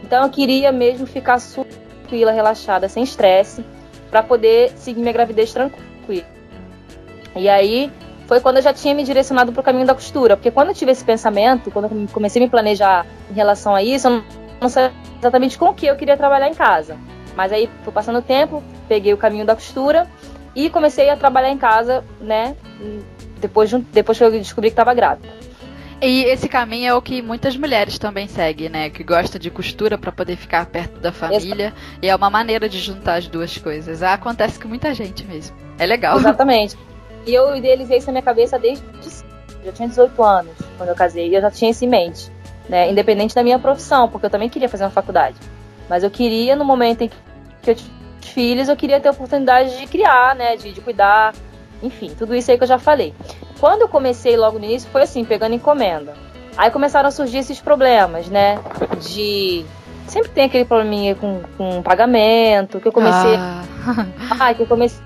[0.01, 1.39] Então eu queria mesmo ficar
[2.09, 3.63] tranquila, relaxada, sem estresse,
[4.09, 6.25] para poder seguir minha gravidez tranquila.
[7.35, 7.91] E aí
[8.27, 10.35] foi quando eu já tinha me direcionado para o caminho da costura.
[10.35, 13.83] Porque quando eu tive esse pensamento, quando eu comecei a me planejar em relação a
[13.83, 14.23] isso, eu
[14.59, 16.97] não sabia exatamente com o que eu queria trabalhar em casa.
[17.35, 20.07] Mas aí, foi passando o tempo, peguei o caminho da costura
[20.55, 22.55] e comecei a trabalhar em casa, né?
[23.39, 25.29] Depois, de, depois que eu descobri que estava grávida.
[26.01, 28.89] E esse caminho é o que muitas mulheres também seguem, né?
[28.89, 31.73] Que gosta de costura para poder ficar perto da família.
[32.01, 34.01] E é uma maneira de juntar as duas coisas.
[34.01, 35.55] Acontece com muita gente mesmo.
[35.77, 36.17] É legal.
[36.17, 36.77] Exatamente.
[37.25, 38.83] E eu idealizei isso na minha cabeça desde.
[39.65, 42.31] Já tinha 18 anos quando eu casei e eu já tinha isso em mente.
[42.69, 42.89] Né?
[42.89, 45.35] Independente da minha profissão, porque eu também queria fazer uma faculdade.
[45.89, 47.09] Mas eu queria, no momento em
[47.61, 50.55] que eu tive filhos, eu queria ter a oportunidade de criar, né?
[50.55, 51.33] De, de cuidar.
[51.83, 53.13] Enfim, tudo isso aí que eu já falei.
[53.59, 56.13] Quando eu comecei logo no início, foi assim, pegando encomenda.
[56.57, 58.59] Aí começaram a surgir esses problemas, né?
[59.01, 59.65] De
[60.07, 63.35] sempre tem aquele probleminha com, com pagamento, que eu comecei.
[63.35, 63.63] Ah.
[64.39, 65.01] Ai, que eu comecei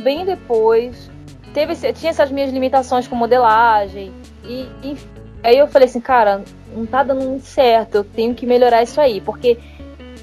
[0.00, 1.10] bem depois.
[1.52, 4.12] Teve, tinha essas minhas limitações com modelagem.
[4.44, 4.96] E, e
[5.42, 6.42] aí eu falei assim, cara,
[6.74, 9.20] não tá dando certo, eu tenho que melhorar isso aí.
[9.20, 9.58] Porque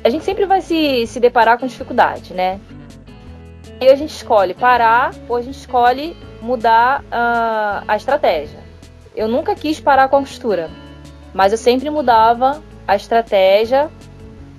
[0.04, 2.60] a gente sempre vai se, se deparar com dificuldade, né?
[3.80, 8.60] E a gente escolhe parar ou a gente escolhe mudar uh, a estratégia.
[9.16, 10.70] Eu nunca quis parar com a costura,
[11.34, 13.90] mas eu sempre mudava a estratégia,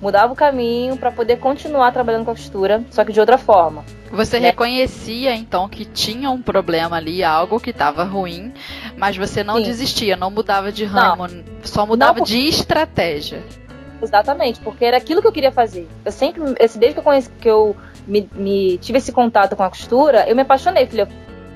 [0.01, 3.83] mudava o caminho para poder continuar trabalhando com a costura, só que de outra forma.
[4.11, 4.49] Você né?
[4.49, 8.53] reconhecia então que tinha um problema ali, algo que estava ruim,
[8.95, 9.63] mas você não Sim.
[9.63, 11.43] desistia, não mudava de ramo, não.
[11.63, 13.43] só mudava não, de estratégia.
[14.01, 15.87] Exatamente, porque era aquilo que eu queria fazer.
[16.03, 19.69] Eu sempre, desde que eu conheci, que eu me, me tive esse contato com a
[19.69, 20.85] costura, eu me apaixonei.
[20.85, 21.07] Falei,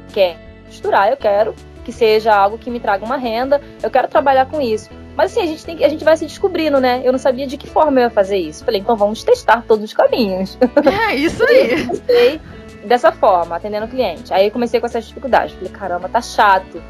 [0.08, 4.08] eu quero costurar, eu quero que seja algo que me traga uma renda, eu quero
[4.08, 4.90] trabalhar com isso.
[5.16, 7.02] Mas assim, a gente, tem, a gente vai se descobrindo, né?
[7.04, 8.64] Eu não sabia de que forma eu ia fazer isso.
[8.64, 10.58] Falei, então vamos testar todos os caminhos.
[11.10, 12.42] É, isso aí.
[12.86, 14.34] dessa forma, atendendo o cliente.
[14.34, 15.56] Aí comecei com essas dificuldades.
[15.56, 16.84] Falei, caramba, tá chato.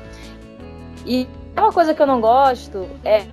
[1.06, 3.24] E uma coisa que eu não gosto é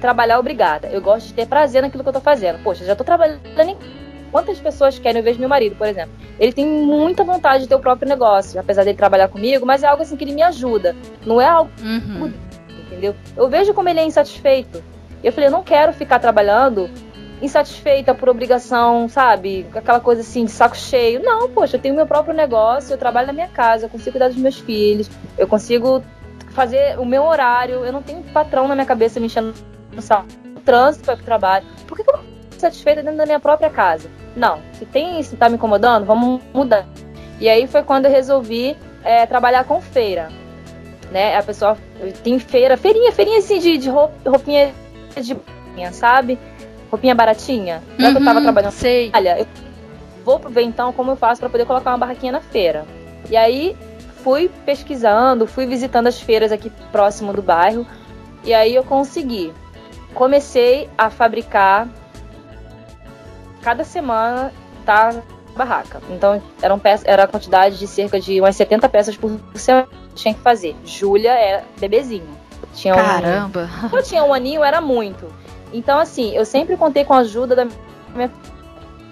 [0.00, 0.88] trabalhar obrigada.
[0.88, 2.62] Eu gosto de ter prazer naquilo que eu tô fazendo.
[2.62, 3.76] Poxa, já tô trabalhando em
[4.30, 5.20] quantas pessoas querem?
[5.20, 6.12] Eu vejo meu marido, por exemplo.
[6.38, 9.86] Ele tem muita vontade de ter o próprio negócio, apesar dele trabalhar comigo, mas é
[9.86, 10.94] algo assim que ele me ajuda.
[11.24, 11.70] Não é algo.
[11.82, 12.32] Uhum.
[12.86, 13.14] Entendeu?
[13.36, 14.82] Eu vejo como ele é insatisfeito.
[15.22, 16.90] Eu falei, eu não quero ficar trabalhando
[17.40, 19.66] insatisfeita por obrigação, sabe?
[19.74, 21.22] Aquela coisa assim de saco cheio.
[21.22, 24.28] Não, poxa, eu tenho meu próprio negócio, eu trabalho na minha casa, eu consigo cuidar
[24.28, 26.02] dos meus filhos, eu consigo
[26.50, 29.52] fazer o meu horário, eu não tenho patrão na minha cabeça me enchendo
[29.92, 30.26] no saco.
[30.64, 31.66] trânsito para o trabalho.
[31.86, 32.24] Por que, que eu não
[32.60, 34.08] satisfeita dentro da minha própria casa?
[34.34, 36.86] Não, se tem isso tá me incomodando, vamos mudar.
[37.40, 40.28] E aí foi quando eu resolvi é, trabalhar com feira.
[41.10, 41.36] Né?
[41.36, 41.76] A pessoa
[42.22, 44.74] tem feira, feirinha, feirinha assim de, de roupinha
[45.20, 45.36] de
[45.92, 46.38] sabe?
[46.90, 47.82] roupinha baratinha.
[47.90, 48.72] Uhum, que eu tava uhum, trabalhando.
[48.72, 49.10] Sei.
[49.14, 49.46] Olha, eu
[50.24, 52.84] vou ver então como eu faço para poder colocar uma barraquinha na feira.
[53.30, 53.76] E aí
[54.22, 57.86] fui pesquisando, fui visitando as feiras aqui próximo do bairro.
[58.44, 59.52] E aí eu consegui.
[60.14, 61.88] Comecei a fabricar
[63.66, 64.52] cada semana
[64.84, 65.12] tá
[65.56, 66.00] barraca.
[66.08, 70.14] Então eram peças, era a quantidade de cerca de umas 70 peças por semana que
[70.14, 70.76] tinha que fazer.
[70.84, 72.28] Júlia é bebezinho.
[72.72, 73.68] Tinha Caramba!
[73.82, 75.26] Um, quando tinha um aninho era muito.
[75.72, 77.66] Então, assim, eu sempre contei com a ajuda da
[78.14, 78.30] minha.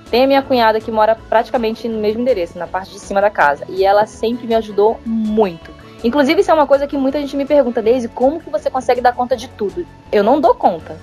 [0.08, 3.30] Tem a minha cunhada que mora praticamente no mesmo endereço, na parte de cima da
[3.30, 3.64] casa.
[3.68, 5.72] E ela sempre me ajudou muito.
[6.04, 9.00] Inclusive, isso é uma coisa que muita gente me pergunta, Daisy, como que você consegue
[9.00, 9.84] dar conta de tudo?
[10.12, 10.96] Eu não dou conta.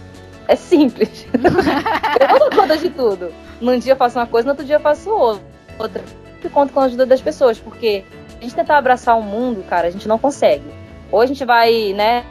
[0.47, 1.27] É simples.
[1.33, 3.33] eu não dou conta de tudo.
[3.59, 5.09] Num dia eu faço uma coisa, no outro dia eu faço
[5.77, 6.03] outra.
[6.43, 8.03] Eu conto com a ajuda das pessoas, porque
[8.39, 10.65] a gente tentar abraçar o mundo, cara, a gente não consegue.
[11.11, 12.25] Ou a gente vai, né,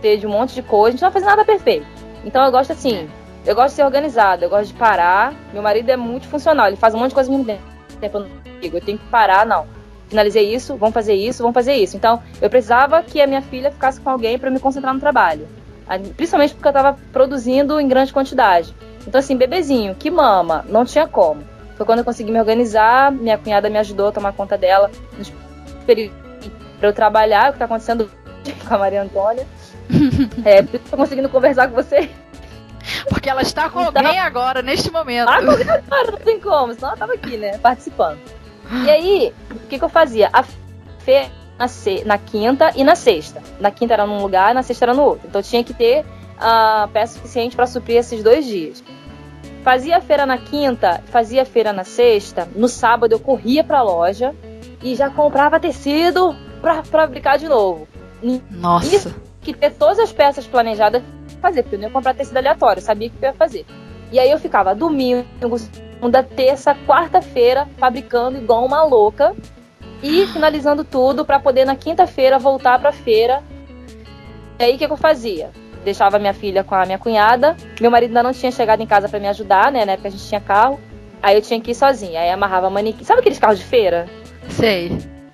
[0.00, 1.86] ter de um monte de coisa, a gente não vai fazer nada perfeito.
[2.24, 3.08] Então eu gosto assim,
[3.44, 5.34] eu gosto de ser organizada, eu gosto de parar.
[5.52, 7.58] Meu marido é muito funcional, ele faz um monte de coisa ao mesmo
[8.00, 8.18] tempo.
[8.18, 8.26] Eu
[8.60, 9.66] digo, eu tenho que parar, não.
[10.08, 11.96] Finalizei isso, vamos fazer isso, vamos fazer isso.
[11.96, 15.48] Então, eu precisava que a minha filha ficasse com alguém para me concentrar no trabalho.
[16.16, 18.74] Principalmente porque eu estava produzindo em grande quantidade.
[19.06, 21.42] Então, assim, bebezinho, que mama, não tinha como.
[21.76, 25.32] Foi quando eu consegui me organizar, minha cunhada me ajudou a tomar conta dela nos
[25.84, 26.16] períodos
[26.78, 28.10] para eu trabalhar, o que está acontecendo
[28.66, 29.46] com a Maria Antônia.
[30.44, 32.10] é, por isso tô conseguindo conversar com você.
[33.08, 35.28] Porque ela está com então, alguém agora, neste momento.
[35.28, 38.18] Ah, agora, não tem como, senão ela tava aqui, né, participando.
[38.84, 40.30] E aí, o que, que eu fazia?
[40.32, 40.42] A
[41.00, 43.40] feira na, se, na quinta e na sexta.
[43.60, 45.28] Na quinta era num lugar, na sexta era no outro.
[45.28, 48.82] Então tinha que ter uh, peça suficiente para suprir esses dois dias.
[49.62, 52.48] Fazia a feira na quinta, fazia a feira na sexta.
[52.56, 54.34] No sábado eu corria para a loja
[54.82, 57.86] e já comprava tecido para fabricar de novo.
[58.50, 58.96] Nossa.
[58.96, 61.02] Isso que ter todas as peças planejadas
[61.40, 63.66] fazer, porque eu não ia comprar tecido aleatório, sabia que eu ia fazer.
[64.12, 65.26] E aí eu ficava domingo,
[65.58, 69.34] segunda, terça, quarta-feira, fabricando igual uma louca
[70.02, 73.42] e finalizando tudo para poder na quinta-feira voltar para feira.
[74.58, 75.50] E aí o que, que eu fazia?
[75.84, 79.08] Deixava minha filha com a minha cunhada, meu marido ainda não tinha chegado em casa
[79.08, 79.84] para me ajudar, né?
[79.84, 80.80] Na época a gente tinha carro.
[81.22, 82.20] Aí eu tinha que ir sozinha.
[82.20, 83.04] Aí amarrava manequim.
[83.04, 84.06] Sabe aqueles carros de feira?
[84.48, 84.90] Sei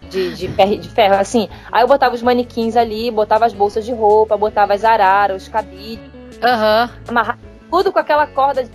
[0.08, 1.48] de, de, ferro, de ferro, assim.
[1.70, 5.48] Aí eu botava os manequins ali, botava as bolsas de roupa, botava as araras, os
[5.48, 6.04] cabides.
[6.42, 6.90] Aham.
[6.90, 7.04] Uhum.
[7.08, 7.38] Amarrava
[7.70, 8.68] tudo com aquela corda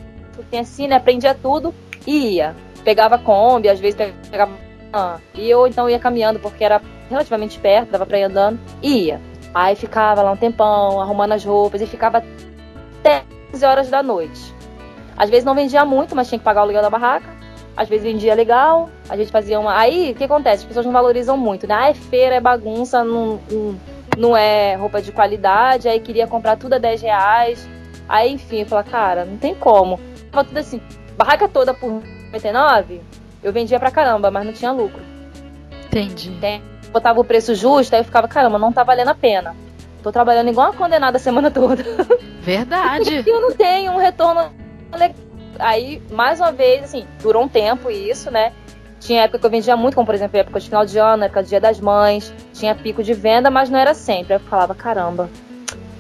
[0.50, 1.00] que assim, né?
[1.00, 1.74] Prendia tudo
[2.06, 2.56] e ia.
[2.84, 4.52] Pegava Kombi, às vezes pegava.
[5.34, 9.22] E eu então ia caminhando, porque era relativamente perto, dava pra ir andando, e ia.
[9.54, 12.24] Aí ficava lá um tempão, arrumando as roupas, e ficava
[13.00, 14.54] até 11 horas da noite.
[15.18, 17.44] Às vezes não vendia muito, mas tinha que pagar o aluguel da barraca
[17.76, 19.78] às vezes vendia legal, a gente fazia uma.
[19.78, 20.62] Aí o que acontece?
[20.64, 21.74] As pessoas não valorizam muito, né?
[21.76, 23.40] Ah, é feira, é bagunça, não,
[24.18, 27.68] não, é roupa de qualidade, aí queria comprar tudo a 10 reais.
[28.08, 30.00] Aí, enfim, eu falei, cara, não tem como.
[30.32, 30.80] Tava tudo assim,
[31.18, 33.02] barraca toda por 99,
[33.44, 35.02] eu vendia pra caramba, mas não tinha lucro.
[35.86, 36.38] Entendi.
[36.40, 39.56] Tem, botava o preço justo, aí eu ficava, caramba, não tá valendo a pena.
[40.02, 41.84] Tô trabalhando igual uma condenada a semana toda.
[42.42, 43.24] Verdade.
[43.26, 44.52] e eu não tenho um retorno
[44.92, 48.52] legal aí, mais uma vez, assim, durou um tempo isso, né?
[49.00, 51.44] Tinha época que eu vendia muito, como por exemplo, época de final de ano, época
[51.44, 54.34] do Dia das Mães, tinha pico de venda, mas não era sempre.
[54.34, 55.30] Aí eu falava, caramba,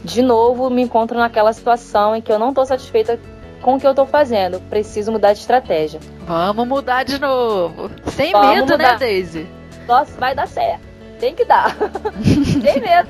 [0.04, 3.20] de novo me encontro naquela situação em que eu não estou satisfeita
[3.64, 4.60] com o que eu estou fazendo.
[4.70, 6.00] Preciso mudar de estratégia.
[6.28, 7.90] Vamos mudar de novo.
[8.12, 8.92] Sem Vamos medo, né, mudar.
[8.94, 9.48] né, Daisy?
[9.88, 10.82] Nossa, vai dar certo.
[11.20, 11.76] Tem que dar.
[12.22, 13.10] Sem medo.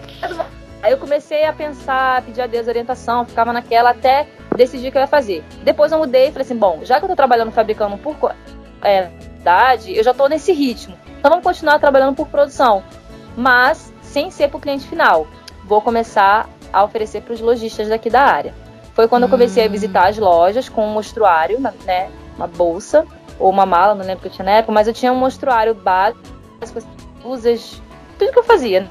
[0.82, 4.98] Aí eu comecei a pensar, pedir a Deus orientação, ficava naquela até decidir o que
[4.98, 5.44] eu ia fazer.
[5.64, 8.16] Depois eu mudei e falei assim: bom, já que eu tô trabalhando fabricando por
[8.82, 10.96] é, idade, eu já tô nesse ritmo.
[11.18, 12.84] Então vamos continuar trabalhando por produção,
[13.36, 15.26] mas sem ser para o cliente final.
[15.64, 18.54] Vou começar a oferecer para os lojistas daqui da área.
[18.94, 23.06] Foi quando eu comecei a visitar as lojas com um mostruário, né, uma bolsa
[23.40, 25.74] ou uma mala, não lembro que eu tinha na época, mas eu tinha um mostruário
[25.74, 26.22] básico,
[27.22, 27.82] blusas,
[28.20, 28.88] tudo que eu fazia.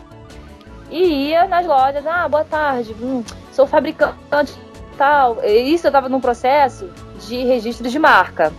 [0.90, 4.52] E ia nas lojas, ah, boa tarde, hum, sou fabricante
[4.96, 5.38] tal.
[5.44, 6.90] Isso eu estava num processo
[7.26, 8.52] de registro de marca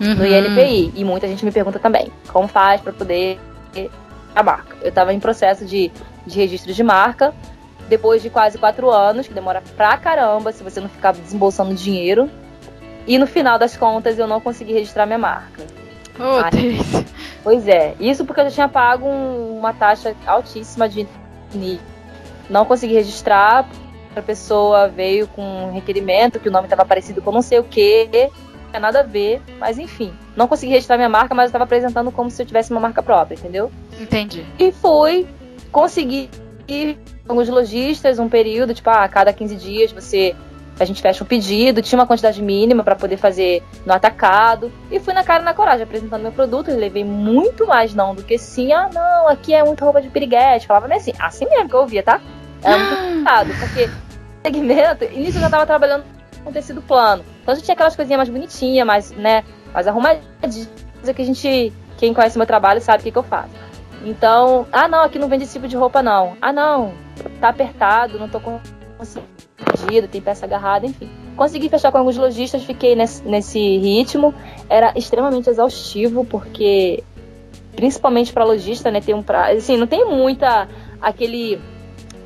[0.00, 0.14] uhum.
[0.14, 0.92] no INPI.
[0.94, 3.38] E muita gente me pergunta também, como faz para poder
[4.34, 4.76] a marca.
[4.82, 5.90] Eu estava em processo de,
[6.26, 7.34] de registro de marca,
[7.88, 12.30] depois de quase quatro anos, que demora pra caramba se você não ficar desembolsando dinheiro.
[13.06, 15.62] E no final das contas eu não consegui registrar minha marca.
[16.18, 17.04] Oh, Deus.
[17.42, 21.06] Pois é, isso porque eu já tinha pago um, uma taxa altíssima de
[22.50, 23.68] não consegui registrar.
[24.16, 27.64] A pessoa veio com um requerimento que o nome estava parecido com não sei o
[27.64, 31.48] que, não tinha nada a ver, mas enfim, não consegui registrar minha marca, mas eu
[31.48, 33.70] estava apresentando como se eu tivesse uma marca própria, entendeu?
[34.00, 34.44] Entendi.
[34.58, 35.26] E fui,
[35.70, 36.30] consegui
[37.28, 40.34] alguns lojistas um período, tipo, ah, a cada 15 dias você
[40.78, 44.70] a gente fecha um pedido, tinha uma quantidade mínima para poder fazer no atacado.
[44.90, 46.70] E fui na cara e na coragem apresentando meu produto.
[46.70, 48.72] E levei muito mais não do que sim.
[48.72, 50.66] Ah, não, aqui é muita roupa de piriguete.
[50.66, 52.20] Falava assim, assim mesmo que eu ouvia, tá?
[52.62, 53.90] Era muito complicado, porque
[54.44, 56.04] segmento, início eu já tava trabalhando
[56.44, 57.24] com tecido plano.
[57.42, 60.68] Então a gente tinha aquelas coisinhas mais bonitinhas, mais, né, mais arrumadinhas,
[61.14, 63.50] que a gente, quem conhece meu trabalho sabe o que, que eu faço.
[64.04, 66.36] Então, ah não, aqui não vende esse tipo de roupa não.
[66.40, 66.92] Ah não,
[67.40, 71.08] tá apertado, não tô conseguindo tem peça agarrada, enfim.
[71.36, 74.34] Consegui fechar com alguns lojistas, fiquei nesse, nesse ritmo.
[74.68, 77.02] Era extremamente exaustivo, porque
[77.74, 80.66] principalmente para lojista, né, tem um prazo, assim, não tem muita
[81.00, 81.60] aquele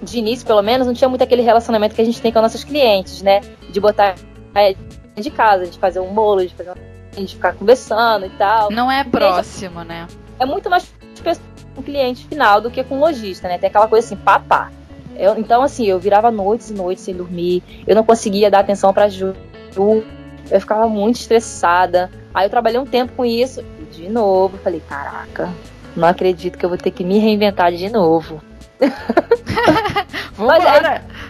[0.02, 2.64] de início, pelo menos, não tinha muito aquele relacionamento que a gente tem com nossos
[2.64, 3.40] clientes, né?
[3.68, 4.14] De botar
[4.54, 4.74] é,
[5.14, 8.70] de casa, de fazer um bolo, de fazer uma, de ficar conversando e tal.
[8.70, 10.06] Não é próximo, né?
[10.38, 10.90] É muito mais
[11.80, 13.58] com o cliente final do que com o lojista, né?
[13.58, 14.70] Tem aquela coisa assim, papá.
[15.16, 17.62] Eu, então, assim, eu virava noites e noites sem dormir.
[17.86, 19.34] Eu não conseguia dar atenção pra Ju.
[19.76, 22.10] Eu ficava muito estressada.
[22.32, 23.60] Aí eu trabalhei um tempo com isso.
[23.80, 25.50] E de novo, falei, caraca,
[25.96, 28.40] não acredito que eu vou ter que me reinventar de novo.
[30.34, 30.90] Vambora!
[30.90, 31.20] Aí,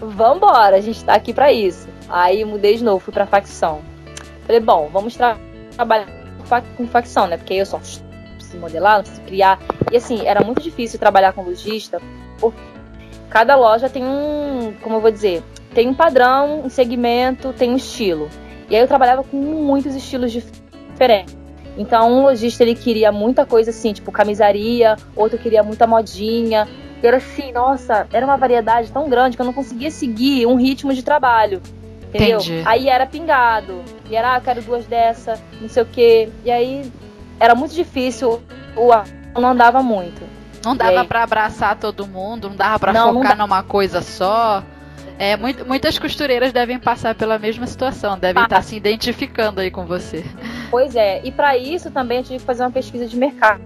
[0.00, 1.88] vambora, a gente tá aqui para isso.
[2.08, 3.80] Aí mudei de novo, fui pra facção.
[4.46, 5.36] Falei, bom, vamos tra
[5.74, 6.06] trabalhar
[6.76, 7.36] com facção, né?
[7.36, 7.80] Porque eu só
[8.58, 9.58] modelar, não preciso criar.
[9.90, 12.00] E assim, era muito difícil trabalhar com lojista,
[12.38, 12.60] porque
[13.30, 15.42] cada loja tem um, como eu vou dizer,
[15.74, 18.28] tem um padrão, um segmento, tem um estilo.
[18.68, 21.36] E aí eu trabalhava com muitos estilos diferentes.
[21.76, 26.68] Então, um lojista ele queria muita coisa assim, tipo camisaria, outro queria muita modinha.
[27.02, 30.56] E era assim, nossa, era uma variedade tão grande que eu não conseguia seguir um
[30.56, 31.60] ritmo de trabalho.
[32.08, 32.38] Entendeu?
[32.38, 32.62] Entendi.
[32.66, 33.82] Aí era pingado.
[34.10, 36.28] E era, ah, quero duas dessa, não sei o quê.
[36.44, 36.92] E aí
[37.42, 38.40] era muito difícil,
[38.76, 40.22] o não andava muito.
[40.64, 44.62] Não dava para abraçar todo mundo, não dava para focar não numa coisa só.
[45.18, 48.46] É, muito, muitas costureiras devem passar pela mesma situação, devem ah.
[48.46, 50.24] estar se identificando aí com você.
[50.70, 53.60] Pois é, e para isso também eu tive que fazer uma pesquisa de mercado.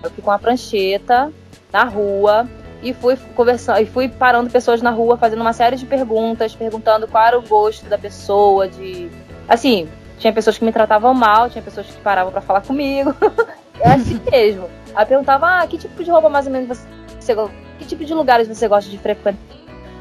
[0.00, 1.32] Eu fui com uma prancheta
[1.72, 2.48] na rua
[2.84, 7.08] e fui conversando e fui parando pessoas na rua fazendo uma série de perguntas, perguntando
[7.08, 9.10] qual era o gosto da pessoa, de
[9.48, 13.14] assim, tinha pessoas que me tratavam mal, tinha pessoas que paravam para falar comigo.
[13.80, 14.68] é assim mesmo.
[14.94, 16.78] Aí perguntava, ah, que tipo de roupa mais ou menos
[17.18, 17.54] você gosta?
[17.78, 19.42] Que tipo de lugares você gosta de frequentar?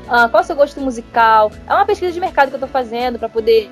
[0.07, 1.51] Ah, qual é o seu gosto musical?
[1.67, 3.71] É uma pesquisa de mercado que eu tô fazendo para poder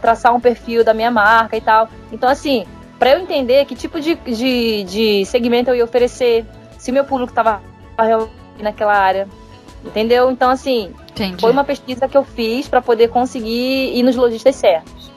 [0.00, 1.88] traçar um perfil da minha marca e tal.
[2.10, 2.66] Então, assim,
[2.98, 6.44] para eu entender que tipo de, de, de segmento eu ia oferecer,
[6.78, 7.62] se meu público tava
[8.58, 9.28] naquela área.
[9.84, 10.30] Entendeu?
[10.30, 11.40] Então, assim, Entendi.
[11.40, 15.11] foi uma pesquisa que eu fiz para poder conseguir ir nos lojistas certos.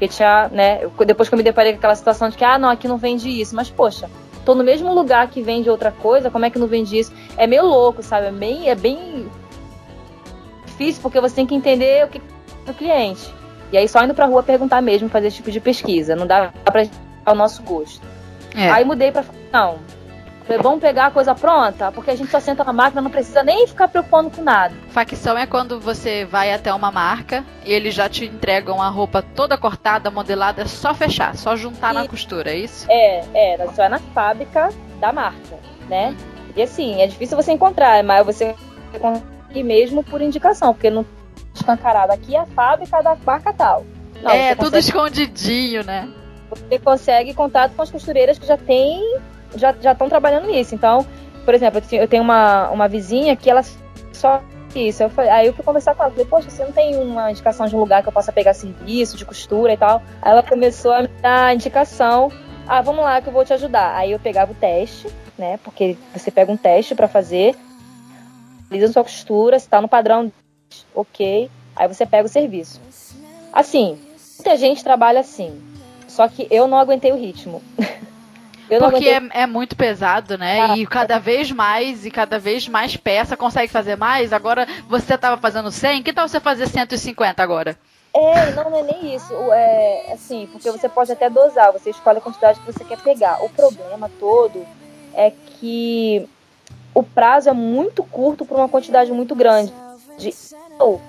[0.00, 2.70] Porque tinha, né, depois que eu me deparei com aquela situação de que, ah, não,
[2.70, 4.08] aqui não vende isso, mas poxa,
[4.46, 7.12] tô no mesmo lugar que vende outra coisa, como é que não vende isso?
[7.36, 8.28] É meio louco, sabe?
[8.28, 9.28] É bem, é bem
[10.64, 12.22] difícil porque você tem que entender o que
[12.66, 13.30] é o cliente.
[13.70, 16.16] E aí só indo pra rua perguntar mesmo, fazer esse tipo de pesquisa.
[16.16, 16.86] Não dá pra
[17.26, 18.00] ao nosso gosto.
[18.56, 18.70] É.
[18.70, 19.22] Aí mudei pra.
[19.52, 19.80] Não.
[20.58, 23.66] Vamos pegar a coisa pronta, porque a gente só senta na máquina, não precisa nem
[23.66, 24.74] ficar preocupando com nada.
[24.88, 29.22] Facção é quando você vai até uma marca e eles já te entregam a roupa
[29.22, 31.94] toda cortada, modelada, é só fechar, só juntar e...
[31.94, 32.86] na costura, é isso?
[32.90, 35.58] É, é, você vai na fábrica da marca,
[35.88, 36.16] né?
[36.56, 38.54] E assim, é difícil você encontrar, mas você
[38.98, 41.06] consegue mesmo por indicação, porque não
[41.54, 43.84] escancarado aqui é a fábrica da marca tal.
[44.22, 46.08] Não, é, tudo escondidinho, né?
[46.50, 49.20] Você consegue contato com as costureiras que já tem
[49.56, 50.74] já estão trabalhando nisso.
[50.74, 51.06] Então,
[51.44, 53.62] por exemplo, eu tenho uma, uma vizinha que ela
[54.12, 54.42] só
[54.74, 55.02] isso.
[55.02, 57.66] Eu falei, aí eu fui conversar com ela, falei, poxa, você não tem uma indicação
[57.66, 60.02] de um lugar que eu possa pegar serviço, de costura e tal?
[60.22, 62.30] Aí ela começou a me dar indicação.
[62.66, 63.96] Ah, vamos lá que eu vou te ajudar.
[63.96, 65.58] Aí eu pegava o teste, né?
[65.64, 67.56] Porque você pega um teste para fazer,
[68.68, 70.30] analisa sua costura, se tá no padrão,
[70.94, 71.50] ok.
[71.74, 72.80] Aí você pega o serviço.
[73.52, 73.98] Assim,
[74.38, 75.60] muita gente trabalha assim.
[76.06, 77.62] Só que eu não aguentei o ritmo.
[78.78, 80.76] Porque é, é, muito pesado, né?
[80.76, 84.32] E cada vez mais, e cada vez mais peça consegue fazer mais.
[84.32, 87.76] Agora você estava fazendo 100, que tal você fazer 150 agora?
[88.12, 89.32] É, não, não é nem isso.
[89.52, 93.42] É assim, porque você pode até dosar, você escolhe a quantidade que você quer pegar.
[93.44, 94.66] O problema todo
[95.14, 96.28] é que
[96.94, 99.72] o prazo é muito curto para uma quantidade muito grande.
[100.78, 101.00] Eu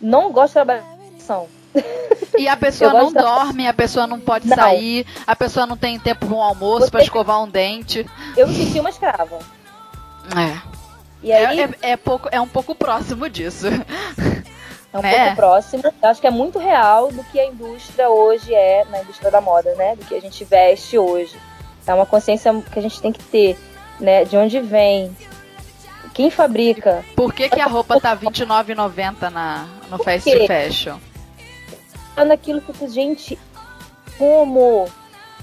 [0.00, 0.84] não gosto de trabalhar
[1.26, 1.48] com
[2.38, 4.56] E a pessoa não dorme, a pessoa não pode não.
[4.56, 8.06] sair, a pessoa não tem tempo para um almoço, para escovar um dente.
[8.36, 9.38] Eu me senti uma escrava.
[10.36, 10.58] É.
[11.22, 11.60] E aí...
[11.60, 13.66] É, é, é, pouco, é um pouco próximo disso.
[14.90, 15.18] É um né?
[15.18, 15.82] pouco próximo.
[15.84, 19.40] Eu acho que é muito real do que a indústria hoje é, na indústria da
[19.40, 19.94] moda, né?
[19.94, 21.36] Do que a gente veste hoje.
[21.86, 23.58] É uma consciência que a gente tem que ter,
[24.00, 24.24] né?
[24.24, 25.14] De onde vem,
[26.14, 27.04] quem fabrica.
[27.14, 30.98] Por que, que a roupa tá R$29,90 na, no Fast Fashion?
[32.24, 33.38] Naquilo que, gente,
[34.18, 34.86] como?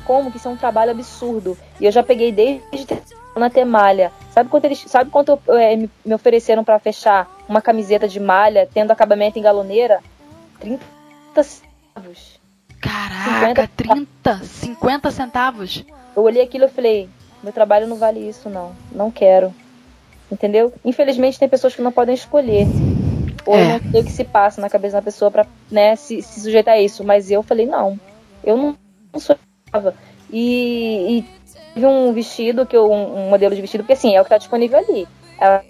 [0.05, 1.57] Como que isso é um trabalho absurdo.
[1.79, 2.87] E eu já peguei desde
[3.35, 4.11] na temalha.
[4.31, 8.91] Sabe quanto eles, sabe quanto é, me ofereceram para fechar uma camiseta de malha tendo
[8.91, 10.01] acabamento em galoneira?
[10.59, 10.83] 30
[11.43, 12.39] centavos.
[12.81, 15.83] Caraca, 30, 50 centavos.
[16.15, 17.09] Eu olhei aquilo e falei,
[17.41, 19.53] meu trabalho não vale isso não, não quero.
[20.31, 20.73] Entendeu?
[20.83, 22.67] Infelizmente tem pessoas que não podem escolher.
[23.53, 23.79] É.
[23.79, 26.75] não sei o que se passa na cabeça da pessoa para né, se, se, sujeitar
[26.75, 27.03] a isso.
[27.03, 27.99] Mas eu falei, não,
[28.43, 28.77] eu não,
[29.13, 29.93] não.
[30.31, 31.23] E,
[31.75, 34.37] e um vestido, que eu, um, modelo de vestido, porque assim, é o que está
[34.37, 35.07] disponível ali.
[35.39, 35.63] Ela,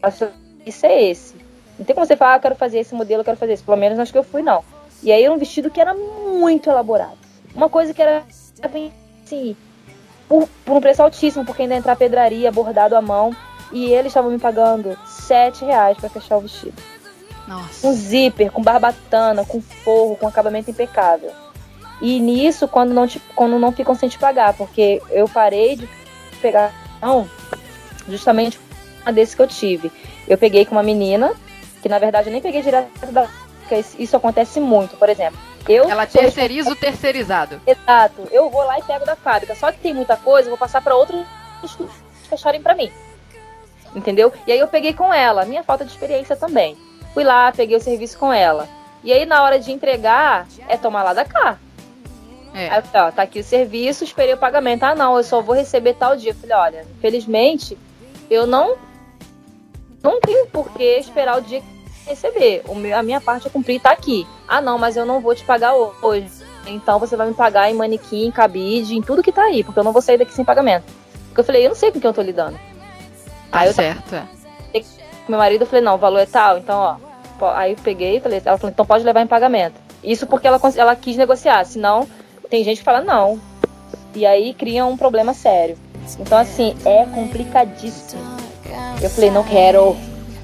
[0.66, 1.36] isso é esse.
[1.78, 3.64] Não tem como você falar, ah, quero fazer esse modelo, quero fazer esse.
[3.64, 4.64] Pelo menos acho que eu fui, não.
[5.04, 7.18] E aí era um vestido que era muito elaborado.
[7.54, 8.24] Uma coisa que era
[8.62, 8.92] assim,
[10.28, 13.36] por, por um preço altíssimo, porque ainda entrar pedraria, bordado à mão.
[13.72, 16.82] E eles estavam me pagando 7 reais para fechar o vestido.
[17.48, 17.88] Nossa.
[17.88, 21.32] Um zíper, com barbatana, com forro, com acabamento impecável.
[22.02, 25.88] E nisso, quando não, te, quando não ficam sem te pagar, porque eu parei de
[26.42, 27.30] pegar não,
[28.10, 28.60] justamente
[29.04, 29.92] uma desse que eu tive.
[30.28, 31.34] Eu peguei com uma menina,
[31.82, 33.30] que na verdade eu nem peguei direto da.
[33.98, 35.40] Isso acontece muito, por exemplo.
[35.68, 37.60] Eu Ela terceiriza o terceirizado.
[37.66, 38.28] Exato.
[38.32, 39.56] Eu vou lá e pego da fábrica.
[39.56, 41.26] Só que tem muita coisa, eu vou passar para outros
[42.30, 42.92] fecharem para mim
[43.96, 44.32] entendeu?
[44.46, 46.78] E aí eu peguei com ela, minha falta de experiência também.
[47.16, 48.68] Fui lá, peguei o serviço com ela.
[49.02, 51.58] E aí na hora de entregar, é tomar lá da cá.
[52.54, 52.68] É.
[52.70, 54.84] Aí, ó, tá aqui o serviço, esperei o pagamento.
[54.84, 56.32] Ah, não, eu só vou receber tal dia.
[56.32, 57.78] Eu falei, olha, infelizmente,
[58.30, 58.76] eu não
[60.04, 62.64] não tenho por que esperar o dia que receber.
[62.68, 64.28] O meu, a minha parte é cumprir tá aqui.
[64.46, 66.30] Ah, não, mas eu não vou te pagar hoje.
[66.68, 69.86] Então você vai me pagar em manequim, cabide, em tudo que tá aí, porque eu
[69.86, 70.84] não vou sair daqui sem pagamento.
[71.28, 72.60] Porque eu falei, eu não sei com quem eu tô lidando.
[73.52, 74.36] Tá aí eu certo.
[75.28, 77.00] Meu marido, eu falei, não, o valor é tal, então,
[77.40, 77.52] ó.
[77.56, 79.76] Aí eu peguei e falei, ela falou, então pode levar em pagamento.
[80.04, 82.08] Isso porque ela, ela quis negociar, senão
[82.50, 83.40] tem gente que fala não.
[84.14, 85.78] E aí cria um problema sério.
[86.20, 88.22] Então, assim, é complicadíssimo.
[89.02, 89.98] Eu falei, não quero.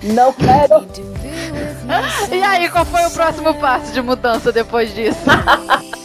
[0.04, 0.86] Não quero.
[2.32, 5.20] e aí, qual foi o próximo passo de mudança depois disso?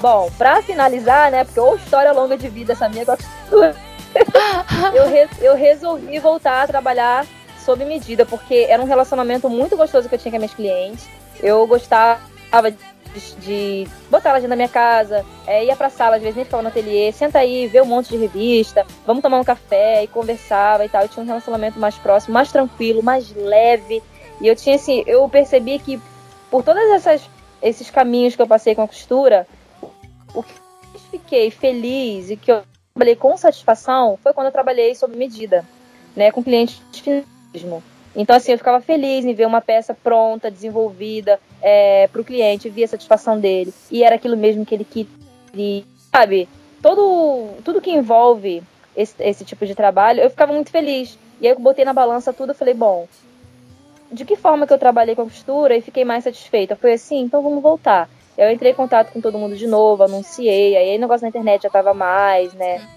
[0.00, 1.44] Bom, pra finalizar, né?
[1.44, 3.04] Porque ou história longa de vida essa minha
[4.94, 7.26] eu, re eu resolvi voltar a trabalhar
[7.64, 11.08] sob medida, porque era um relacionamento muito gostoso que eu tinha com as minhas clientes.
[11.42, 12.20] Eu gostava
[12.70, 16.62] de, de botar ela na minha casa, é, ia pra sala, às vezes nem ficava
[16.62, 20.84] no ateliê, senta aí, vê um monte de revista, vamos tomar um café e conversava
[20.84, 21.02] e tal.
[21.02, 24.02] Eu tinha um relacionamento mais próximo, mais tranquilo, mais leve.
[24.40, 26.00] E eu tinha assim, eu percebi que
[26.50, 27.28] por todas essas
[27.60, 29.46] esses caminhos que eu passei com a costura,
[30.34, 30.52] o que
[30.94, 32.62] eu fiquei feliz e que eu
[32.94, 35.64] trabalhei com satisfação foi quando eu trabalhei sob medida,
[36.16, 36.80] né, com clientes
[37.52, 37.82] mesmo.
[38.16, 42.68] Então, assim, eu ficava feliz em ver uma peça pronta, desenvolvida é, para o cliente,
[42.68, 43.72] via a satisfação dele.
[43.90, 45.84] E era aquilo mesmo que ele queria.
[46.12, 46.48] Sabe,
[46.82, 48.62] todo, tudo que envolve
[48.96, 51.18] esse, esse tipo de trabalho, eu ficava muito feliz.
[51.40, 53.06] E aí eu botei na balança tudo e falei, bom,
[54.10, 56.74] de que forma que eu trabalhei com a costura e fiquei mais satisfeita?
[56.74, 58.08] Foi assim, então vamos voltar.
[58.38, 61.62] Eu entrei em contato com todo mundo de novo, anunciei, aí o negócio na internet
[61.62, 62.88] já tava mais, né?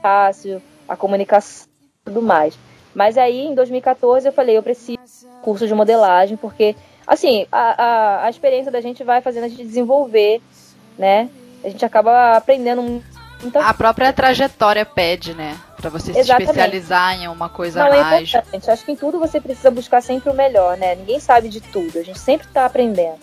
[0.00, 1.68] Fácil, a comunicação
[2.02, 2.58] tudo mais.
[2.94, 6.74] Mas aí, em 2014, eu falei, eu preciso de curso de modelagem, porque,
[7.06, 10.40] assim, a, a, a experiência da gente vai fazendo a gente desenvolver,
[10.98, 11.28] né?
[11.62, 13.02] A gente acaba aprendendo
[13.44, 15.56] então, a própria trajetória pede, né?
[15.76, 18.34] Para você se especializar em uma coisa Não, é mais.
[18.34, 18.70] É importante.
[18.70, 20.96] Acho que em tudo você precisa buscar sempre o melhor, né?
[20.96, 21.98] Ninguém sabe de tudo.
[21.98, 23.18] A gente sempre está aprendendo.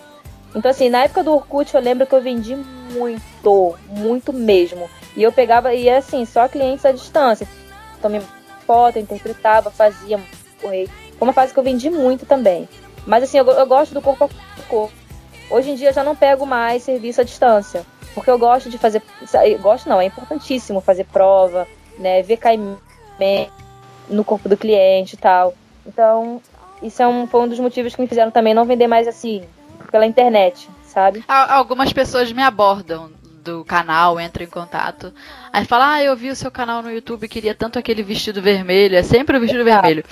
[0.55, 4.89] Então, assim, na época do Orkut, eu lembro que eu vendi muito, muito mesmo.
[5.15, 7.45] E eu pegava, e é assim, só clientes à distância.
[8.01, 8.21] Tomei
[8.65, 10.17] foto, interpretava, fazia
[10.61, 10.89] correio.
[11.19, 12.69] Foi uma fase que eu vendi muito também.
[13.05, 14.93] Mas, assim, eu, eu gosto do corpo a corpo.
[15.49, 17.85] Hoje em dia eu já não pego mais serviço à distância.
[18.13, 19.01] Porque eu gosto de fazer.
[19.61, 21.67] Gosto não, é importantíssimo fazer prova,
[21.99, 22.23] né?
[22.23, 22.81] Ver caimento
[24.09, 25.53] no corpo do cliente e tal.
[25.85, 26.41] Então,
[26.81, 29.43] isso é um, foi um dos motivos que me fizeram também não vender mais assim
[29.95, 31.23] pela internet, sabe?
[31.25, 33.09] Algumas pessoas me abordam
[33.41, 35.13] do canal, entra em contato.
[35.53, 38.97] Aí fala, ah, eu vi o seu canal no YouTube, queria tanto aquele vestido vermelho,
[38.97, 39.81] é sempre o vestido Exato.
[39.81, 40.03] vermelho.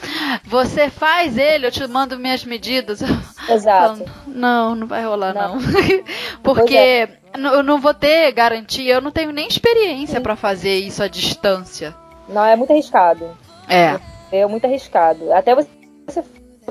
[0.45, 3.01] Você faz ele, eu te mando minhas medidas.
[3.49, 4.05] Exato.
[4.05, 5.57] Falo, não, não vai rolar não.
[5.57, 5.61] não.
[6.41, 7.09] Porque é.
[7.35, 11.93] eu não vou ter garantia, eu não tenho nem experiência para fazer isso à distância.
[12.29, 13.37] Não, é muito arriscado.
[13.67, 13.99] É.
[14.31, 15.33] É muito arriscado.
[15.33, 15.67] Até você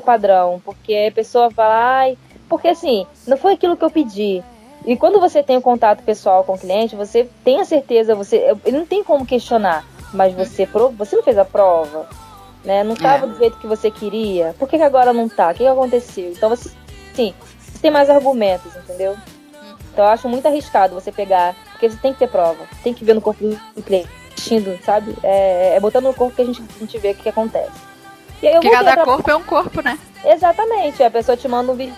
[0.00, 2.18] padrão, porque a pessoa fala, ai,
[2.52, 4.44] porque assim, não foi aquilo que eu pedi.
[4.84, 8.54] E quando você tem um contato pessoal com o cliente, você tem a certeza, você
[8.66, 12.06] ele não tem como questionar, mas você você não fez a prova,
[12.62, 12.84] né?
[12.84, 13.28] Não estava é.
[13.30, 14.54] do jeito que você queria.
[14.58, 15.48] Por que, que agora não tá?
[15.48, 16.30] O que, que aconteceu?
[16.30, 16.70] Então você,
[17.14, 19.16] sim, você tem mais argumentos, entendeu?
[19.90, 23.02] Então eu acho muito arriscado você pegar, porque você tem que ter prova, tem que
[23.02, 23.42] ver no corpo
[23.74, 24.10] do cliente,
[24.84, 25.16] sabe?
[25.22, 27.80] É, é botando no corpo que a gente, a gente vê o que, que acontece.
[28.42, 29.98] E aí eu Porque cada corpo é um corpo, né?
[30.24, 31.02] Exatamente.
[31.02, 31.94] A pessoa te manda um vídeo,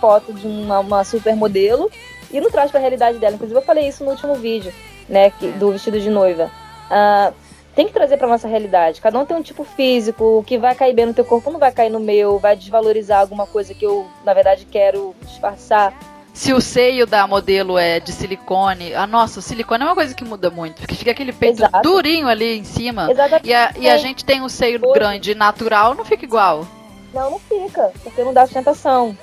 [0.00, 1.90] foto de uma, uma supermodelo
[2.30, 3.34] e não traz pra realidade dela.
[3.34, 4.72] Inclusive, eu falei isso no último vídeo,
[5.08, 5.30] né?
[5.30, 6.50] Que, do vestido de noiva.
[6.90, 7.34] Uh,
[7.74, 9.00] tem que trazer pra nossa realidade.
[9.00, 11.58] Cada um tem um tipo físico, o que vai cair bem no teu corpo não
[11.58, 15.92] vai cair no meu, vai desvalorizar alguma coisa que eu, na verdade, quero disfarçar
[16.36, 18.94] se o seio da modelo é de silicone.
[18.94, 21.80] Ah, nossa, o silicone é uma coisa que muda muito, porque fica aquele peito Exato.
[21.80, 23.10] durinho ali em cima.
[23.10, 23.48] Exatamente.
[23.48, 24.92] E a, e a gente tem um seio Hoje.
[24.92, 26.68] grande natural, não fica igual.
[27.14, 29.16] Não, não fica, porque não dá sustentação.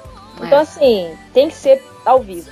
[0.44, 0.48] É.
[0.48, 2.52] Então, assim, tem que ser ao vivo.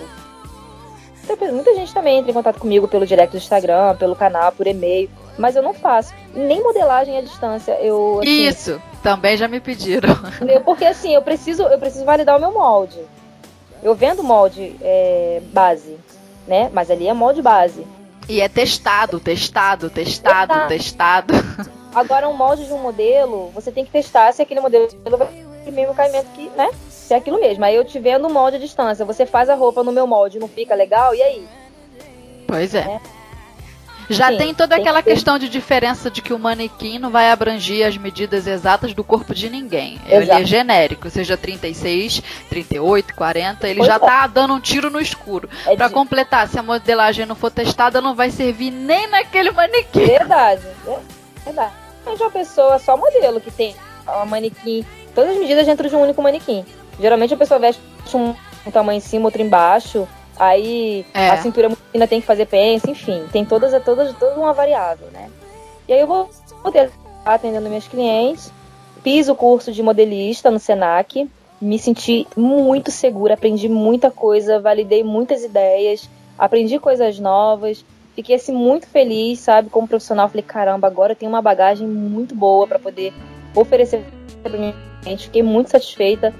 [1.52, 5.10] Muita gente também entra em contato comigo pelo direct do Instagram, pelo canal, por e-mail,
[5.38, 6.14] mas eu não faço.
[6.34, 7.74] Nem modelagem à distância.
[7.82, 10.10] Eu, assim, Isso, também já me pediram.
[10.66, 13.00] Porque assim, eu preciso, eu preciso validar o meu molde.
[13.82, 15.98] Eu vendo molde é, base,
[16.48, 16.70] né?
[16.74, 17.86] Mas ali é molde base.
[18.28, 21.34] E é testado, testado, testado, testado.
[21.94, 25.70] Agora, um molde de um modelo, você tem que testar se aquele modelo vai ter
[25.70, 26.70] o mesmo caimento que, né?
[27.12, 27.66] Se é aquilo mesmo.
[27.66, 30.40] Aí eu te vendo o molde à distância, você faz a roupa no meu molde,
[30.40, 31.46] não fica legal, e aí?
[32.48, 32.80] Pois é.
[32.80, 33.00] é.
[34.10, 37.10] Já Sim, tem toda tem aquela que questão de diferença de que o manequim não
[37.10, 39.96] vai abranger as medidas exatas do corpo de ninguém.
[40.08, 40.16] Exato.
[40.16, 44.00] Ele é genérico, seja 36, 38, 40, ele pois já é.
[44.00, 45.50] tá dando um tiro no escuro.
[45.68, 45.94] É para de...
[45.94, 50.06] completar, se a modelagem não for testada, não vai servir nem naquele manequim.
[50.06, 51.00] Verdade, é
[51.44, 51.74] verdade.
[52.06, 53.76] De uma pessoa só modelo que tem
[54.08, 56.66] uma manequim, todas as medidas dentro de um único manequim.
[57.02, 57.82] Geralmente a pessoa veste
[58.14, 58.36] um,
[58.66, 60.08] um tamanho em cima, outro embaixo.
[60.38, 61.30] Aí é.
[61.30, 65.30] a cintura masculina tem que fazer pence, enfim, tem todas, todas, toda uma variável, né?
[65.88, 66.30] E aí eu vou
[66.64, 66.90] poder
[67.26, 68.52] atendendo meus clientes,
[69.04, 71.30] fiz o curso de modelista no Senac,
[71.62, 77.86] me senti muito segura, aprendi muita coisa, validei muitas ideias, aprendi coisas novas,
[78.16, 82.34] fiquei assim muito feliz, sabe, como profissional, falei, caramba, agora eu tenho uma bagagem muito
[82.34, 83.14] boa para poder
[83.56, 84.04] oferecer
[84.42, 86.34] para minha cliente, fiquei muito satisfeita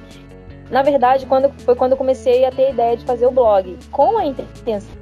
[0.72, 3.78] na verdade, quando, foi quando eu comecei a ter a ideia de fazer o blog,
[3.92, 5.02] com a intenção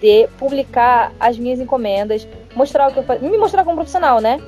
[0.00, 4.40] de publicar as minhas encomendas, mostrar o que eu faço, me mostrar como profissional, né?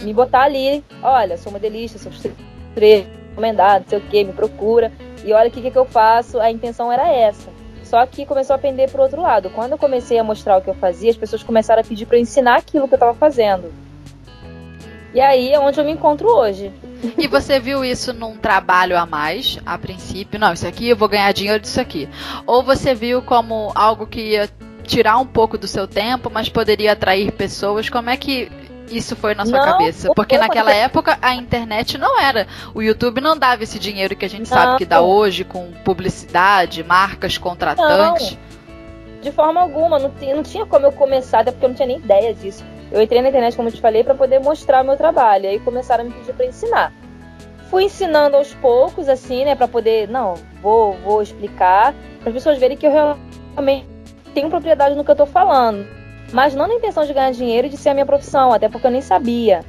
[0.00, 4.92] Me botar ali, olha, sou modelista, sou costureira, encomendado, não sei o que, me procura,
[5.24, 7.50] e olha o que, que eu faço, a intenção era essa.
[7.82, 9.50] Só que começou a pender pro outro lado.
[9.50, 12.16] Quando eu comecei a mostrar o que eu fazia, as pessoas começaram a pedir para
[12.16, 13.70] eu ensinar aquilo que eu estava fazendo.
[15.12, 16.72] E aí é onde eu me encontro hoje.
[17.18, 20.38] E você viu isso num trabalho a mais, a princípio?
[20.38, 22.08] Não, isso aqui eu vou ganhar dinheiro disso aqui.
[22.46, 24.48] Ou você viu como algo que ia
[24.84, 27.88] tirar um pouco do seu tempo, mas poderia atrair pessoas?
[27.88, 28.50] Como é que
[28.90, 30.12] isso foi na sua não, cabeça?
[30.14, 32.46] Porque naquela época a internet não era.
[32.74, 34.56] O YouTube não dava esse dinheiro que a gente não.
[34.56, 38.32] sabe que dá hoje com publicidade, marcas contratantes.
[38.32, 38.52] Não.
[39.20, 41.98] De forma alguma, não, não tinha como eu começar, até porque eu não tinha nem
[41.98, 42.64] ideia disso.
[42.92, 45.48] Eu entrei na internet, como eu te falei, para poder mostrar o meu trabalho.
[45.48, 46.92] Aí começaram a me pedir para ensinar.
[47.70, 52.58] Fui ensinando aos poucos, assim, né, para poder, não, vou, vou explicar, para as pessoas
[52.58, 53.88] verem que eu realmente
[54.34, 55.86] tenho propriedade no que eu estou falando.
[56.34, 58.86] Mas não na intenção de ganhar dinheiro e de ser a minha profissão, até porque
[58.86, 59.64] eu nem sabia.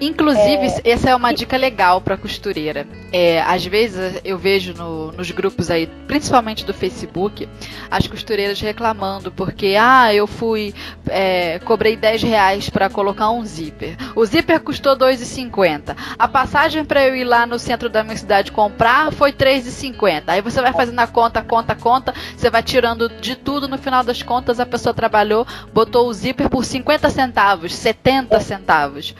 [0.00, 0.90] Inclusive, é...
[0.90, 2.86] essa é uma dica legal para costureira.
[3.12, 7.48] É, às vezes eu vejo no, nos grupos aí, principalmente do Facebook,
[7.90, 10.74] as costureiras reclamando porque, ah, eu fui,
[11.08, 13.96] é, cobrei 10 reais para colocar um zíper.
[14.16, 15.96] O zíper custou 2,50.
[16.18, 20.24] A passagem para eu ir lá no centro da minha cidade comprar foi 3,50.
[20.28, 24.02] Aí você vai fazendo a conta, conta, conta, você vai tirando de tudo, no final
[24.02, 29.14] das contas a pessoa trabalhou, botou o zíper por 50 centavos, 70 centavos.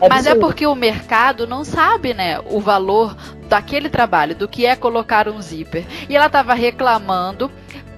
[0.00, 3.16] É Mas é porque o mercado não sabe, né, o valor
[3.48, 5.84] daquele trabalho, do que é colocar um zíper.
[6.08, 7.50] E ela estava reclamando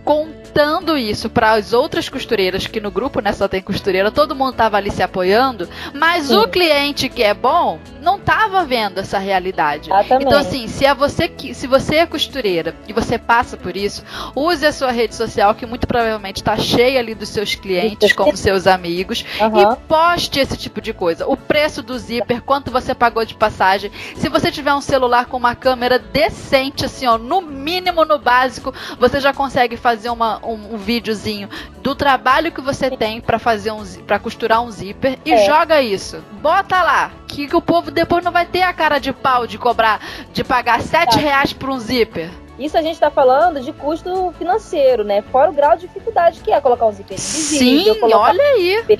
[0.04, 4.34] com contando isso para as outras costureiras, que no grupo né, só tem costureira, todo
[4.34, 6.38] mundo tava ali se apoiando, mas Sim.
[6.38, 9.90] o cliente que é bom não tava vendo essa realidade.
[9.90, 10.26] Exatamente.
[10.26, 11.52] Então, assim, se é você que.
[11.52, 14.04] Se você é costureira e você passa por isso,
[14.34, 18.36] use a sua rede social, que muito provavelmente está cheia ali dos seus clientes, como
[18.36, 19.72] seus amigos, uhum.
[19.72, 21.26] e poste esse tipo de coisa.
[21.26, 23.90] O preço do zíper, quanto você pagou de passagem.
[24.14, 28.72] Se você tiver um celular com uma câmera decente, assim, ó, no mínimo, no básico,
[29.00, 31.48] você já consegue fazer uma, um, um videozinho
[31.82, 35.46] do trabalho que você tem para fazer um para costurar um zíper e é.
[35.46, 36.22] joga isso.
[36.40, 39.58] Bota lá, que, que o povo depois não vai ter a cara de pau de
[39.58, 40.00] cobrar,
[40.32, 41.16] de pagar 7 tá.
[41.18, 42.30] reais por um zíper.
[42.58, 45.22] Isso a gente está falando de custo financeiro, né?
[45.30, 48.98] Fora o grau de dificuldade que é colocar um zíper Sim, olha aí.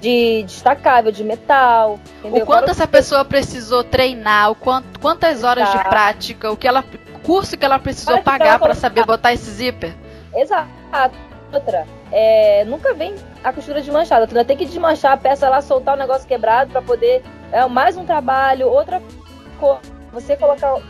[0.00, 1.98] De destacável, de metal.
[2.18, 2.42] Entendeu?
[2.42, 6.84] O quanto essa pessoa precisou treinar, o quanto, quantas horas de prática, o que ela,
[7.22, 9.94] curso que ela precisou pagar para saber botar esse zíper.
[10.34, 10.68] Exato.
[11.52, 14.26] Outra, é, nunca vem a costura desmanchada.
[14.26, 17.22] Tu ainda tem que desmanchar a peça lá, soltar o negócio quebrado para poder.
[17.52, 19.00] É mais um trabalho, outra
[19.58, 19.80] coisa.
[20.12, 20.80] Você colocar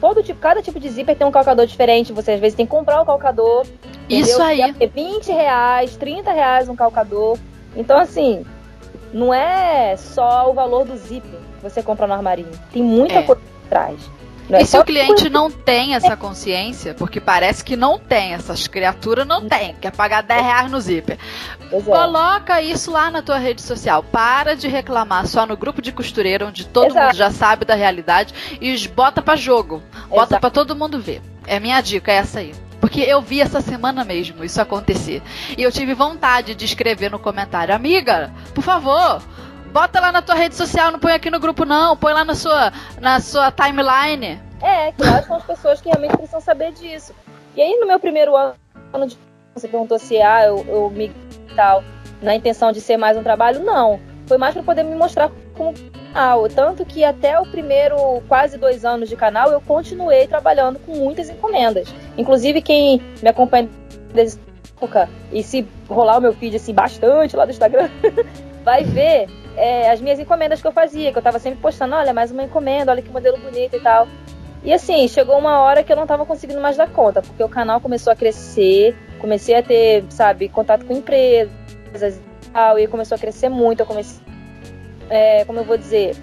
[0.00, 2.12] todo tipo, cada tipo de zíper tem um calcador diferente.
[2.12, 3.66] Você às vezes tem que comprar o calcador.
[4.08, 4.60] Isso aí.
[4.60, 7.38] É 20 reais, 30 reais um calcador.
[7.76, 8.44] Então, assim,
[9.12, 12.50] não é só o valor do zíper que você compra no armarinho.
[12.72, 13.22] Tem muita é.
[13.22, 14.10] coisa por trás.
[14.50, 18.66] É e se o cliente não tem essa consciência, porque parece que não tem, essas
[18.66, 21.18] criaturas não tem, quer pagar 10 reais no zíper.
[21.70, 21.80] É.
[21.80, 24.02] Coloca isso lá na tua rede social.
[24.02, 27.06] Para de reclamar só no grupo de costureira, onde todo Exato.
[27.06, 29.82] mundo já sabe da realidade, e bota para jogo.
[30.08, 31.20] Bota para todo mundo ver.
[31.46, 32.54] É minha dica, é essa aí.
[32.80, 35.22] Porque eu vi essa semana mesmo isso acontecer.
[35.56, 39.20] E eu tive vontade de escrever no comentário: Amiga, por favor,
[39.72, 42.34] Bota lá na tua rede social, não põe aqui no grupo não, põe lá na
[42.34, 44.40] sua, na sua timeline.
[44.60, 47.14] É, claro, são as pessoas que realmente precisam saber disso.
[47.54, 48.54] E aí no meu primeiro ano
[49.06, 49.18] de
[49.54, 51.12] você perguntou se ah, eu, eu me
[51.56, 51.82] tal,
[52.22, 54.00] na intenção de ser mais um trabalho, não.
[54.26, 55.74] Foi mais para poder me mostrar como
[56.12, 56.48] canal.
[56.48, 61.28] Tanto que até o primeiro quase dois anos de canal eu continuei trabalhando com muitas
[61.28, 61.92] encomendas.
[62.16, 63.68] Inclusive quem me acompanha
[64.12, 64.40] desde
[64.76, 67.88] época e se rolar o meu feed assim bastante lá do Instagram,
[68.64, 69.28] vai ver
[69.58, 72.44] é, as minhas encomendas que eu fazia, que eu tava sempre postando, olha, mais uma
[72.44, 74.06] encomenda, olha que modelo bonito e tal.
[74.62, 77.48] E assim, chegou uma hora que eu não tava conseguindo mais dar conta, porque o
[77.48, 83.16] canal começou a crescer, comecei a ter, sabe, contato com empresas e tal, e começou
[83.16, 84.20] a crescer muito, eu comecei,
[85.10, 86.16] é, como eu vou dizer,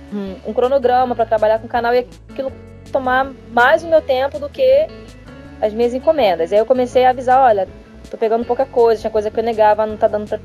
[0.45, 2.51] um cronograma para trabalhar com o canal e aquilo
[2.91, 4.87] tomar mais o meu tempo do que
[5.61, 6.51] as minhas encomendas.
[6.53, 7.67] Aí eu comecei a avisar, olha,
[8.09, 10.39] tô pegando pouca coisa, tinha coisa que eu negava, não tá dando pra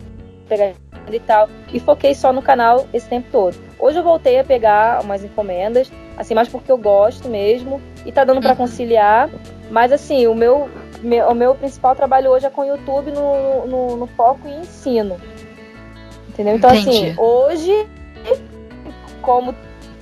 [0.48, 0.72] pegar
[1.16, 1.48] e tal.
[1.72, 3.56] E foquei só no canal esse tempo todo.
[3.78, 7.80] Hoje eu voltei a pegar umas encomendas, assim, mais porque eu gosto mesmo.
[8.04, 8.56] E tá dando para uhum.
[8.56, 9.30] conciliar.
[9.70, 10.68] Mas assim, o meu,
[11.02, 14.60] meu, o meu principal trabalho hoje é com o YouTube no, no, no foco em
[14.60, 15.16] ensino.
[16.28, 16.56] Entendeu?
[16.56, 17.10] Então, assim, Entendi.
[17.10, 17.86] assim, hoje,
[19.20, 19.54] como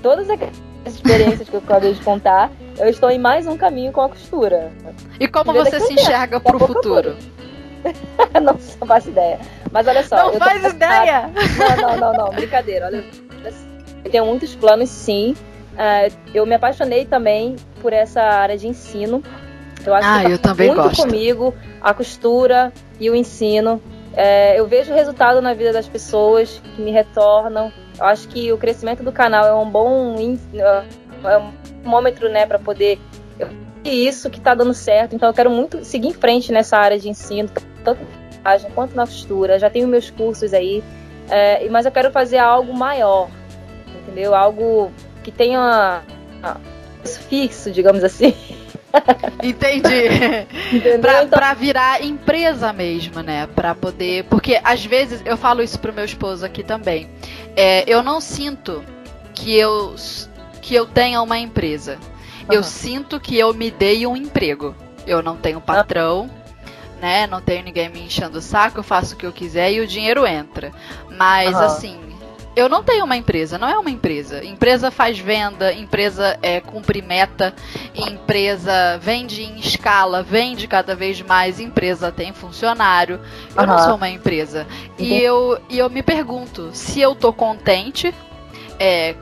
[0.03, 0.39] todas as
[0.87, 4.73] experiências que eu acabei de contar, eu estou em mais um caminho com a costura.
[5.19, 7.17] E como você se enxerga para o futuro?
[8.43, 8.57] não
[8.87, 9.39] faço ideia.
[9.71, 10.33] Mas olha só.
[10.33, 11.31] Não faz ideia!
[11.59, 12.31] Não, não, não, não.
[12.31, 12.87] Brincadeira.
[12.87, 13.05] Olha,
[14.05, 15.35] eu tenho muitos planos, sim.
[15.75, 19.23] Uh, eu me apaixonei também por essa área de ensino.
[19.87, 21.03] Eu acho ah, que tá eu também muito gosto.
[21.03, 23.81] comigo a costura e o ensino.
[24.15, 27.73] É, eu vejo o resultado na vida das pessoas que me retornam.
[27.99, 30.17] Eu acho que o crescimento do canal é um bom
[31.25, 31.53] é um
[31.83, 32.99] termômetro, né, para poder
[33.85, 35.15] isso que está dando certo.
[35.15, 37.49] Então eu quero muito seguir em frente nessa área de ensino,
[37.85, 38.01] tanto
[38.75, 39.59] quanto na costura.
[39.59, 40.83] Já tenho meus cursos aí,
[41.29, 43.29] é, mas eu quero fazer algo maior,
[44.03, 44.35] entendeu?
[44.35, 44.91] Algo
[45.23, 46.03] que tenha
[47.29, 48.35] fixo, digamos assim.
[49.43, 50.09] Entendi.
[51.01, 51.39] pra, então...
[51.39, 53.47] pra virar empresa mesmo, né?
[53.55, 54.25] Pra poder.
[54.25, 57.09] Porque às vezes eu falo isso pro meu esposo aqui também.
[57.57, 58.83] É, eu não sinto
[59.35, 59.95] que eu,
[60.63, 61.99] que eu tenha uma empresa.
[62.49, 62.55] Uhum.
[62.55, 64.75] Eu sinto que eu me dei um emprego.
[65.07, 66.31] Eu não tenho patrão,
[67.01, 67.27] né?
[67.27, 69.87] Não tenho ninguém me enchendo o saco, eu faço o que eu quiser e o
[69.87, 70.73] dinheiro entra.
[71.11, 71.63] Mas uhum.
[71.63, 72.09] assim,
[72.59, 74.45] eu não tenho uma empresa, não é uma empresa.
[74.45, 77.55] Empresa faz venda, empresa é, cumpre meta,
[77.95, 83.21] empresa vende em escala, vende cada vez mais, empresa tem funcionário.
[83.55, 83.69] Eu uhum.
[83.69, 84.67] não sou uma empresa.
[84.99, 88.13] E eu, e eu me pergunto se eu tô contente
[88.79, 89.15] é,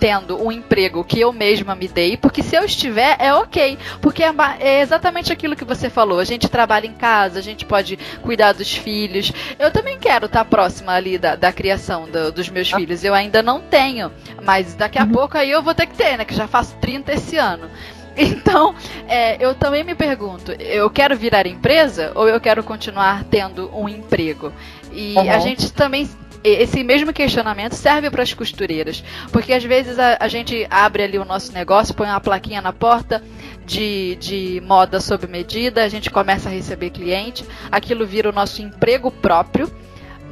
[0.00, 3.78] tendo um emprego que eu mesma me dei, porque se eu estiver, é ok.
[4.00, 6.18] Porque é, é, exatamente aquilo que você falou.
[6.18, 9.30] A gente trabalha em casa, a gente pode cuidar dos filhos.
[9.58, 12.76] Eu também quero estar próxima ali da, da criação do, dos meus ah.
[12.76, 13.04] filhos.
[13.04, 14.10] Eu ainda não tenho,
[14.42, 15.10] mas daqui a uhum.
[15.12, 16.24] pouco aí eu vou ter que ter, né?
[16.24, 17.68] Que já faço 30 esse ano.
[18.16, 18.74] Então,
[19.08, 23.88] é, eu também me pergunto, eu quero virar empresa ou eu quero continuar tendo um
[23.88, 24.52] emprego?
[24.92, 25.30] E uhum.
[25.30, 26.10] a gente também
[26.42, 31.18] esse mesmo questionamento serve para as costureiras, porque às vezes a, a, gente abre ali
[31.18, 33.22] o nosso negócio, põe uma plaquinha na porta
[33.66, 38.62] de, de moda sob medida, a gente começa a receber cliente, aquilo vira o nosso
[38.62, 39.70] emprego próprio,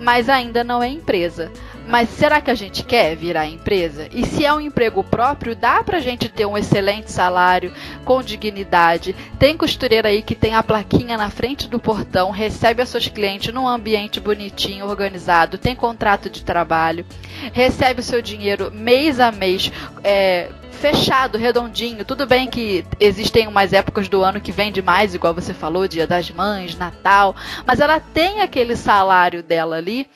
[0.00, 1.52] mas ainda não é empresa.
[1.88, 4.08] Mas será que a gente quer virar empresa?
[4.12, 7.72] E se é um emprego próprio, dá pra gente ter um excelente salário,
[8.04, 9.16] com dignidade.
[9.38, 13.54] Tem costureira aí que tem a plaquinha na frente do portão, recebe as suas clientes
[13.54, 17.06] num ambiente bonitinho, organizado, tem contrato de trabalho,
[17.54, 19.72] recebe o seu dinheiro mês a mês.
[20.04, 22.04] É, fechado, redondinho.
[22.04, 26.06] Tudo bem que existem umas épocas do ano que vende mais, igual você falou, Dia
[26.06, 27.34] das Mães, Natal,
[27.66, 30.06] mas ela tem aquele salário dela ali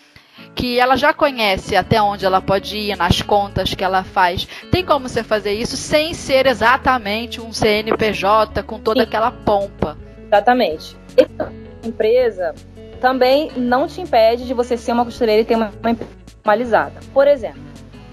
[0.54, 4.46] que ela já conhece até onde ela pode ir, nas contas que ela faz.
[4.70, 9.06] Tem como você fazer isso sem ser exatamente um CNPJ com toda Sim.
[9.06, 9.96] aquela pompa.
[10.26, 10.96] Exatamente.
[11.16, 11.52] Essa
[11.84, 12.54] empresa
[13.00, 16.10] também não te impede de você ser uma costureira e ter uma, empresa
[16.42, 17.00] formalizada.
[17.12, 17.60] Por exemplo,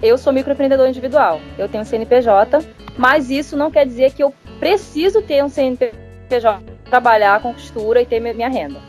[0.02, 2.58] eu sou microempreendedor individual, eu tenho um CNPJ,
[2.96, 6.60] mas isso não quer dizer que eu preciso ter um CNPJ
[6.90, 8.80] trabalhar com costura e ter minha renda.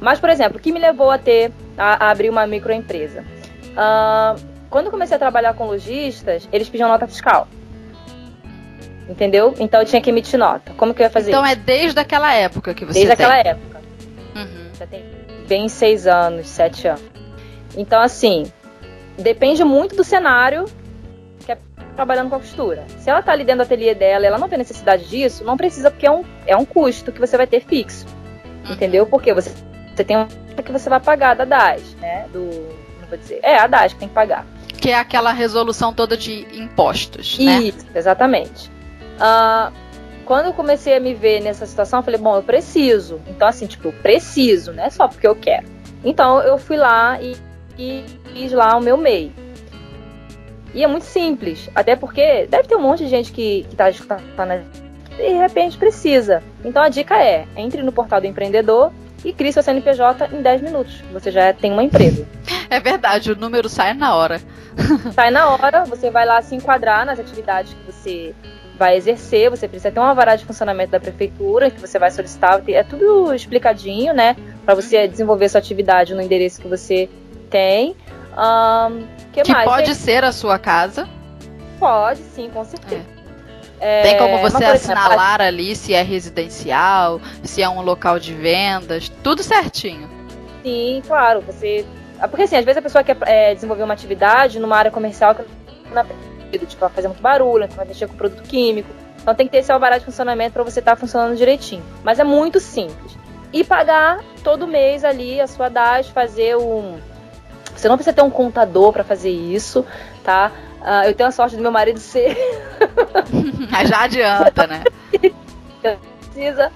[0.00, 3.24] Mas, por exemplo, o que me levou a ter a, a abrir uma microempresa?
[3.72, 4.40] Uh,
[4.70, 7.48] quando eu comecei a trabalhar com lojistas, eles pediam nota fiscal.
[9.08, 9.54] Entendeu?
[9.58, 10.72] Então eu tinha que emitir nota.
[10.76, 11.52] Como que eu ia fazer Então isso?
[11.52, 13.26] é desde aquela época que você Desde tem.
[13.26, 13.80] aquela época.
[14.34, 14.68] Uhum.
[14.78, 15.04] Já tem
[15.46, 17.02] bem seis anos, sete anos.
[17.76, 18.50] Então, assim,
[19.16, 20.64] depende muito do cenário
[21.44, 21.58] que é
[21.94, 22.84] trabalhando com a costura.
[22.98, 25.90] Se ela tá ali dentro do ateliê dela ela não tem necessidade disso, não precisa,
[25.90, 28.06] porque é um, é um custo que você vai ter fixo.
[28.66, 28.72] Uhum.
[28.72, 29.06] Entendeu?
[29.06, 29.52] Porque você
[29.96, 30.28] você tem uma
[30.62, 32.26] que você vai pagar da DAS, né?
[32.32, 32.44] Do.
[33.00, 33.40] Não vou dizer.
[33.42, 34.44] É, a DAS que tem que pagar.
[34.78, 37.60] Que é aquela resolução toda de impostos, né?
[37.60, 38.70] Isso, exatamente.
[39.16, 39.72] Uh,
[40.24, 43.20] quando eu comecei a me ver nessa situação, eu falei, bom, eu preciso.
[43.26, 45.66] Então, assim, tipo, eu preciso, não é só porque eu quero.
[46.04, 47.36] Então, eu fui lá e,
[47.78, 49.32] e fiz lá o meu MEI.
[50.74, 53.88] E é muito simples, até porque deve ter um monte de gente que, que tá
[53.88, 54.20] escutando
[55.18, 56.42] e de repente precisa.
[56.62, 58.92] Então, a dica é, entre no portal do empreendedor
[59.24, 61.02] e crie seu CNPJ em 10 minutos.
[61.12, 62.26] Você já tem uma empresa.
[62.68, 64.40] É verdade, o número sai na hora.
[65.14, 68.34] sai na hora, você vai lá se enquadrar nas atividades que você
[68.78, 72.62] vai exercer, você precisa ter uma vara de funcionamento da prefeitura que você vai solicitar,
[72.68, 77.08] é tudo explicadinho, né, para você desenvolver sua atividade no endereço que você
[77.48, 77.96] tem.
[78.36, 79.64] Um, que, que mais?
[79.64, 81.08] pode ser a sua casa.
[81.78, 83.06] Pode, sim, com certeza.
[83.12, 83.15] É.
[83.86, 89.08] É, Tem como você assinalar ali se é residencial, se é um local de vendas,
[89.22, 90.10] tudo certinho.
[90.64, 91.40] Sim, claro.
[91.42, 91.86] Você.
[92.18, 95.36] Ah, porque assim, às vezes a pessoa quer é, desenvolver uma atividade numa área comercial
[95.36, 95.44] que
[95.94, 98.88] não é tipo, vai fazer muito barulho, então vai mexer com produto químico.
[99.22, 101.84] Então tem que ter esse alvará de funcionamento para você estar tá funcionando direitinho.
[102.02, 103.16] Mas é muito simples.
[103.52, 106.98] E pagar todo mês ali a sua DAS, fazer um.
[107.72, 109.86] Você não precisa ter um contador para fazer isso,
[110.24, 110.50] tá?
[110.86, 112.36] Uh, eu tenho a sorte do meu marido ser.
[113.86, 114.84] Já adianta, né?
[116.36, 116.70] precisa,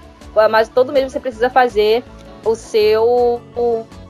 [0.49, 2.03] mas todo mês você precisa fazer
[2.43, 3.41] o seu.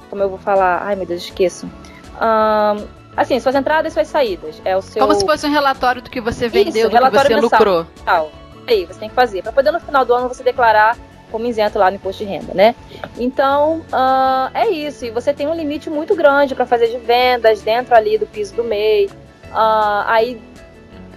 [0.09, 0.81] Como eu vou falar?
[0.83, 1.69] Ai meu Deus, esqueço.
[2.15, 4.61] Um, assim, suas entradas e suas saídas.
[4.65, 5.01] É o seu.
[5.01, 7.85] Como se fosse um relatório do que você vendeu, Isso, do que você lucrou.
[8.03, 8.31] Tal.
[8.67, 9.41] Aí, você tem que fazer.
[9.41, 10.97] Para poder no final do ano você declarar
[11.31, 12.75] como isento lá no imposto de renda, né?
[13.17, 15.05] Então, uh, é isso.
[15.05, 18.53] E você tem um limite muito grande para fazer de vendas dentro ali do piso
[18.55, 19.11] do mês.
[19.51, 20.41] Uh, aí,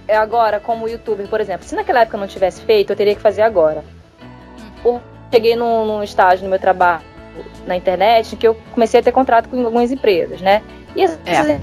[0.07, 3.15] é agora, como youtuber, por exemplo, se naquela época eu não tivesse feito, eu teria
[3.15, 3.83] que fazer agora.
[4.83, 5.01] Eu
[5.33, 7.15] cheguei num, num estágio no meu trabalho
[7.65, 10.61] na internet que eu comecei a ter contrato com algumas empresas, né?
[10.95, 11.59] E essas é.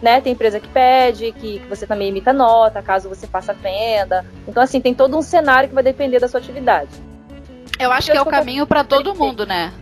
[0.00, 4.24] né, tem empresa que pede, que, que você também emita nota, caso você faça venda.
[4.46, 6.90] Então, assim, tem todo um cenário que vai depender da sua atividade.
[7.78, 9.72] Eu acho que é o caminho para todo mundo, né?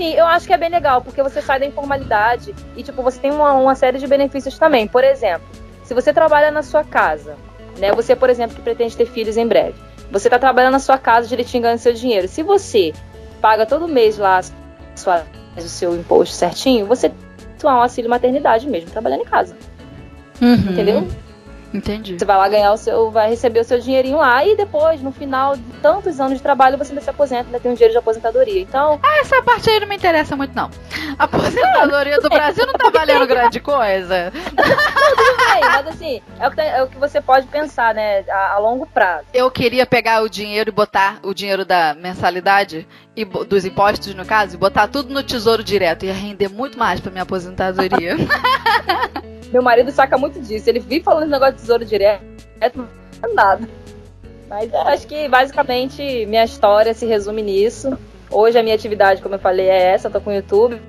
[0.00, 3.20] Sim, eu acho que é bem legal, porque você sai da informalidade e, tipo, você
[3.20, 4.88] tem uma, uma série de benefícios também.
[4.88, 5.46] Por exemplo,
[5.84, 7.36] se você trabalha na sua casa,
[7.78, 7.92] né?
[7.92, 9.74] Você, por exemplo, que pretende ter filhos em breve.
[10.10, 12.26] Você está trabalhando na sua casa, direitinho ganhando seu dinheiro.
[12.28, 12.94] Se você
[13.42, 14.40] paga todo mês lá
[14.96, 15.22] sua,
[15.54, 17.10] o seu imposto certinho, você
[17.58, 19.54] tem um auxílio maternidade mesmo, trabalhando em casa.
[20.40, 20.54] Uhum.
[20.54, 21.08] Entendeu?
[21.72, 22.18] Entendi.
[22.18, 25.12] Você vai lá ganhar o seu, vai receber o seu dinheirinho lá e depois, no
[25.12, 27.98] final de tantos anos de trabalho, você ainda se aposenta, ainda tem um dinheiro de
[27.98, 28.60] aposentadoria.
[28.60, 28.98] Então.
[29.02, 30.70] Ah, essa parte aí não me interessa muito, não.
[31.18, 34.32] A aposentadoria do Brasil não tá valendo grande coisa.
[34.34, 34.64] Não,
[35.16, 38.54] tudo bem, mas assim, é o, que, é o que você pode pensar, né, a,
[38.54, 39.24] a, longo prazo.
[39.32, 42.86] Eu queria pegar o dinheiro e botar o dinheiro da mensalidade
[43.16, 46.04] e dos impostos, no caso, e botar tudo no tesouro direto.
[46.04, 48.16] Ia render muito mais pra minha aposentadoria.
[49.52, 50.68] Meu marido saca muito disso.
[50.68, 52.24] Ele vive falando esse negócio de tesouro direto,
[53.20, 53.68] mas nada.
[54.48, 57.96] Mas acho que basicamente minha história se resume nisso.
[58.30, 60.80] Hoje a minha atividade, como eu falei, é essa, tô com o YouTube.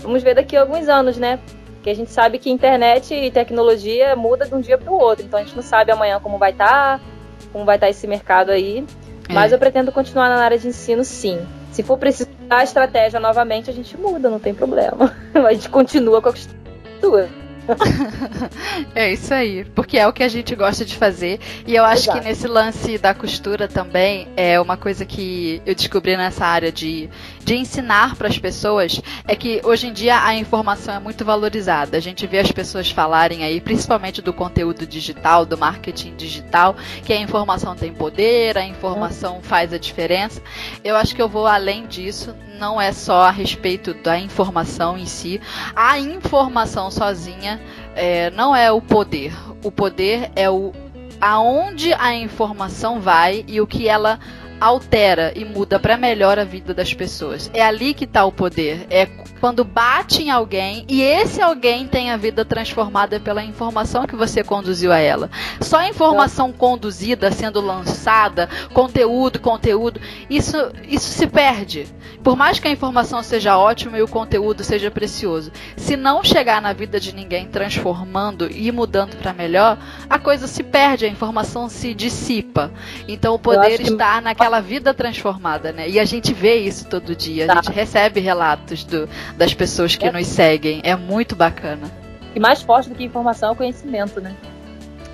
[0.00, 1.38] Vamos ver daqui a alguns anos, né?
[1.74, 5.24] Porque a gente sabe que internet e tecnologia muda de um dia para o outro.
[5.24, 7.04] Então a gente não sabe amanhã como vai estar, tá,
[7.52, 8.84] como vai estar tá esse mercado aí.
[9.28, 9.32] É.
[9.32, 11.38] Mas eu pretendo continuar na área de ensino, sim.
[11.72, 15.14] Se for precisar a estratégia novamente, a gente muda, não tem problema.
[15.34, 17.28] a gente continua com a costura.
[18.94, 21.38] é isso aí, porque é o que a gente gosta de fazer.
[21.66, 22.18] E eu acho Exato.
[22.18, 27.10] que nesse lance da costura também é uma coisa que eu descobri nessa área de,
[27.44, 31.96] de ensinar para as pessoas é que hoje em dia a informação é muito valorizada.
[31.96, 37.12] A gente vê as pessoas falarem aí, principalmente do conteúdo digital, do marketing digital, que
[37.12, 40.42] a informação tem poder, a informação faz a diferença.
[40.84, 45.06] Eu acho que eu vou além disso não é só a respeito da informação em
[45.06, 45.40] si.
[45.74, 47.60] A informação sozinha
[47.94, 49.32] é, não é o poder.
[49.62, 50.72] O poder é o
[51.20, 54.20] aonde a informação vai e o que ela
[54.60, 57.50] altera e muda para melhor a vida das pessoas.
[57.52, 58.86] É ali que está o poder.
[58.90, 59.06] É
[59.40, 64.42] quando bate em alguém e esse alguém tem a vida transformada pela informação que você
[64.42, 65.30] conduziu a ela.
[65.60, 70.56] Só informação conduzida, sendo lançada, conteúdo, conteúdo, isso,
[70.88, 71.86] isso se perde.
[72.22, 76.60] Por mais que a informação seja ótima e o conteúdo seja precioso, se não chegar
[76.60, 79.78] na vida de ninguém transformando e mudando para melhor,
[80.10, 82.72] a coisa se perde, a informação se dissipa.
[83.06, 84.24] Então o poder está que...
[84.24, 85.88] naquela aquela vida transformada, né?
[85.88, 87.46] E a gente vê isso todo dia.
[87.46, 87.52] Tá.
[87.52, 90.12] A gente recebe relatos do, das pessoas que é.
[90.12, 90.80] nos seguem.
[90.82, 91.90] É muito bacana.
[92.34, 94.34] E mais forte do que informação é o conhecimento, né?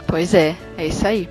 [0.06, 1.28] Pois é, é isso aí.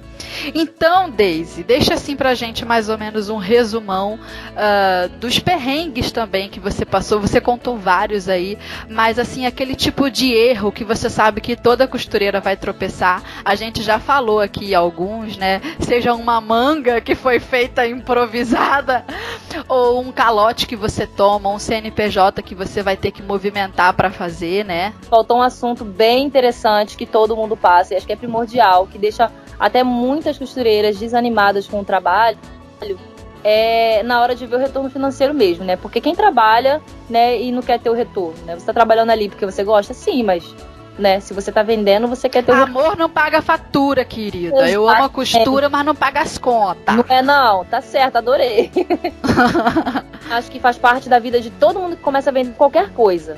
[0.54, 6.50] Então, Daisy, deixa assim pra gente mais ou menos um resumão uh, dos perrengues também
[6.50, 7.20] que você passou.
[7.22, 8.58] Você contou vários aí,
[8.90, 13.22] mas assim, aquele tipo de erro que você sabe que toda costureira vai tropeçar.
[13.44, 15.62] A gente já falou aqui alguns, né?
[15.80, 19.06] Seja uma manga que foi feita improvisada,
[19.68, 24.12] ou um calote que você toma, um CNPJ que você vai ter que movimentar para
[24.12, 24.94] fazer, né?
[25.10, 28.98] Faltou um assunto bem interessante que todo mundo passa e acho que é primordial, que
[28.98, 32.38] deixa até muitas costureiras desanimadas com o trabalho,
[33.44, 35.76] é na hora de ver o retorno financeiro mesmo, né?
[35.76, 38.58] Porque quem trabalha, né, e não quer ter o retorno, né?
[38.58, 40.44] Você tá trabalhando ali porque você gosta, sim, mas
[40.98, 41.20] né?
[41.20, 44.48] Se você tá vendendo, você quer ter o Amor não paga fatura, querida.
[44.48, 44.74] Exatamente.
[44.74, 46.96] Eu amo a costura, mas não paga as contas.
[46.96, 48.72] Não é não, tá certo, adorei.
[50.30, 53.38] Acho que faz parte da vida de todo mundo que começa a vender qualquer coisa.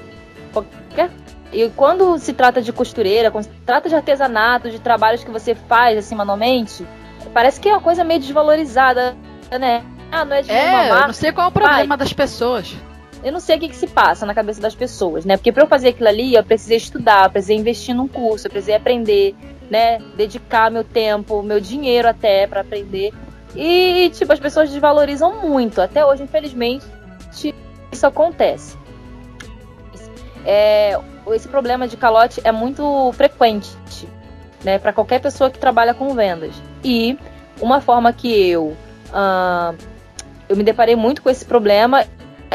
[0.51, 1.09] Qualquer
[1.55, 5.55] e quando se trata de costureira, quando se trata de artesanato, de trabalhos que você
[5.55, 6.85] faz assim manualmente,
[7.33, 9.15] parece que é uma coisa meio desvalorizada,
[9.57, 9.83] né?
[10.11, 12.75] Ah, não é de é, eu não sei qual é o problema Pai, das pessoas.
[13.23, 15.37] Eu não sei o que, que, se passa na cabeça das pessoas, né?
[15.37, 18.51] Porque para eu fazer aquilo ali, eu precisei estudar, eu precisei investir num curso, eu
[18.51, 19.33] precisei aprender,
[19.69, 19.99] né?
[20.15, 23.13] Dedicar meu tempo, meu dinheiro até para aprender.
[23.55, 25.81] E, tipo, as pessoas desvalorizam muito.
[25.81, 26.85] Até hoje, infelizmente,
[27.91, 28.77] isso acontece.
[30.45, 30.99] É,
[31.31, 33.75] esse problema de calote é muito frequente,
[34.63, 36.53] né, para qualquer pessoa que trabalha com vendas.
[36.83, 37.17] E
[37.59, 38.75] uma forma que eu
[40.47, 42.05] eu me deparei muito com esse problema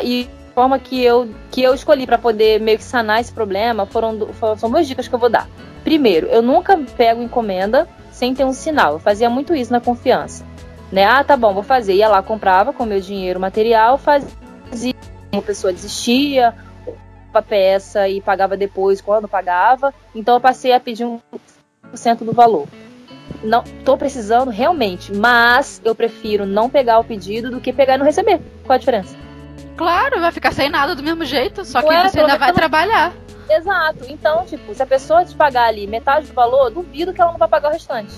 [0.02, 3.86] e a forma que eu que eu escolhi para poder meio que sanar esse problema
[3.86, 5.48] foram, foram são duas dicas que eu vou dar.
[5.82, 8.94] Primeiro, eu nunca pego encomenda sem ter um sinal.
[8.94, 10.44] Eu fazia muito isso na confiança.
[10.92, 11.04] Né?
[11.04, 11.94] Ah, tá bom, vou fazer.
[11.94, 14.94] Ia lá, comprava com meu dinheiro material, fazia.
[15.32, 16.54] Uma pessoa desistia,
[17.38, 19.92] a peça e pagava depois quando pagava.
[20.14, 22.66] Então eu passei a pedir 1% do valor.
[23.42, 27.98] Não, tô precisando realmente, mas eu prefiro não pegar o pedido do que pegar e
[27.98, 28.40] não receber.
[28.64, 29.16] Qual a diferença?
[29.76, 33.14] Claro, vai ficar sem nada do mesmo jeito, só que Ué, você ainda vai trabalhar.
[33.48, 34.04] Exato.
[34.08, 37.38] Então, tipo, se a pessoa te pagar ali metade do valor, duvido que ela não
[37.38, 38.12] vai pagar o restante.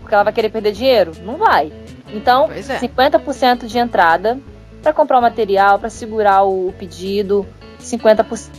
[0.00, 1.12] Porque ela vai querer perder dinheiro?
[1.22, 1.72] Não vai.
[2.12, 2.60] Então, é.
[2.60, 4.38] 50% de entrada
[4.82, 7.46] para comprar o material, para segurar o pedido,
[7.80, 8.50] 50%.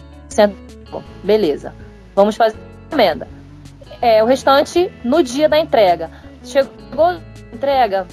[1.23, 1.73] Beleza.
[2.15, 2.57] Vamos fazer
[2.91, 3.27] a emenda.
[4.01, 6.09] É, o restante no dia da entrega.
[6.43, 7.19] Chegou a
[7.53, 8.07] entrega,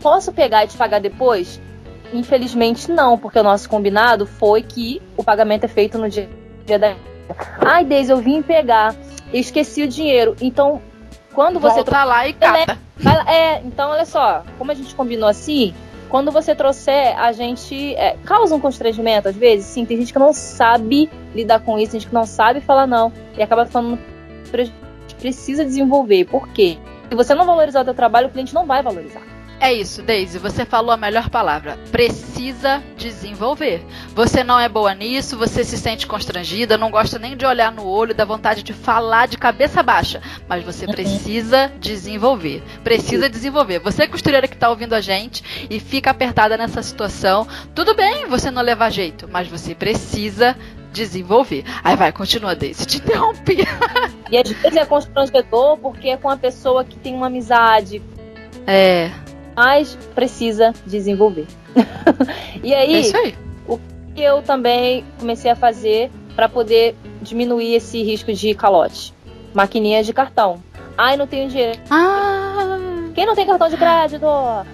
[0.00, 1.60] posso pegar e te pagar depois?
[2.12, 6.28] Infelizmente não, porque o nosso combinado foi que o pagamento é feito no dia,
[6.64, 7.16] dia da entrega.
[7.60, 8.94] Ai, Deise, eu vim pegar,
[9.32, 10.36] eu esqueci o dinheiro.
[10.40, 10.80] Então,
[11.34, 12.78] quando você Volta lá e cata.
[13.26, 15.74] É, então olha só, como a gente combinou assim,
[16.08, 20.18] quando você trouxer, a gente é, causa um constrangimento, às vezes, sim, tem gente que
[20.18, 23.98] não sabe lidar com isso, tem gente que não sabe falar não, e acaba falando
[25.18, 26.24] precisa desenvolver.
[26.26, 26.78] Por quê?
[27.08, 29.35] Se você não valorizar o seu trabalho, o cliente não vai valorizar.
[29.58, 31.78] É isso, Daisy, você falou a melhor palavra.
[31.90, 33.82] Precisa desenvolver.
[34.14, 37.86] Você não é boa nisso, você se sente constrangida, não gosta nem de olhar no
[37.86, 40.20] olho, dá vontade de falar de cabeça baixa.
[40.46, 40.92] Mas você uhum.
[40.92, 42.62] precisa desenvolver.
[42.84, 43.78] Precisa desenvolver.
[43.78, 48.50] Você, costureira que tá ouvindo a gente e fica apertada nessa situação, tudo bem você
[48.50, 50.54] não levar jeito, mas você precisa
[50.92, 51.64] desenvolver.
[51.82, 53.64] Aí vai, continua, Daisy, te interrompi.
[54.30, 58.02] e às vezes é constrangedor porque é com a pessoa que tem uma amizade.
[58.66, 59.10] É
[59.56, 61.46] mas precisa desenvolver.
[62.62, 63.34] e aí, é aí,
[63.66, 63.78] o
[64.14, 69.14] que eu também comecei a fazer para poder diminuir esse risco de calote?
[69.54, 70.62] Maquininha de cartão.
[70.98, 71.78] Ai, não tenho dinheiro.
[71.90, 72.75] Ah!
[73.16, 74.26] Quem não tem cartão de crédito?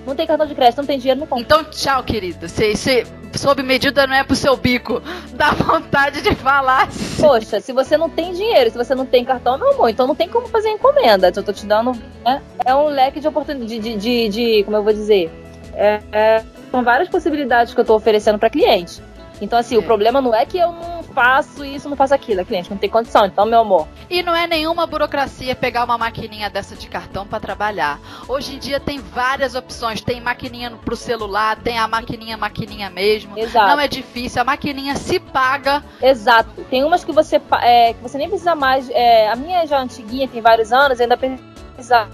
[0.04, 1.44] Não tem cartão de crédito, não tem dinheiro, não compra.
[1.44, 2.48] Então, tchau, querida.
[2.48, 5.00] Você, você sob medida não é pro seu bico.
[5.34, 6.88] Dá vontade de falar.
[6.88, 7.22] Assim.
[7.22, 10.16] Poxa, se você não tem dinheiro, se você não tem cartão, meu amor, então não
[10.16, 11.32] tem como fazer encomenda.
[11.32, 11.92] Eu tô te dando.
[12.24, 12.42] Né?
[12.64, 13.78] É um leque de oportunidade.
[13.78, 15.30] De, de, de, como eu vou dizer?
[15.74, 19.00] É, é, são várias possibilidades que eu tô oferecendo para cliente.
[19.40, 19.78] Então, assim, é.
[19.78, 22.40] o problema não é que eu não faço isso, não faço aquilo.
[22.40, 23.86] A cliente não tem condição, então, meu amor.
[24.08, 27.98] E não é nenhuma burocracia pegar uma maquininha dessa de cartão para trabalhar.
[28.28, 30.00] Hoje em dia tem várias opções.
[30.00, 33.38] Tem maquininha pro celular, tem a maquininha, maquininha mesmo.
[33.38, 33.68] Exato.
[33.68, 35.82] Não é difícil, a maquininha se paga.
[36.00, 36.62] Exato.
[36.70, 38.88] Tem umas que você, é, que você nem precisa mais.
[38.90, 42.08] É, a minha é já antiguinha, tem vários anos, ainda precisa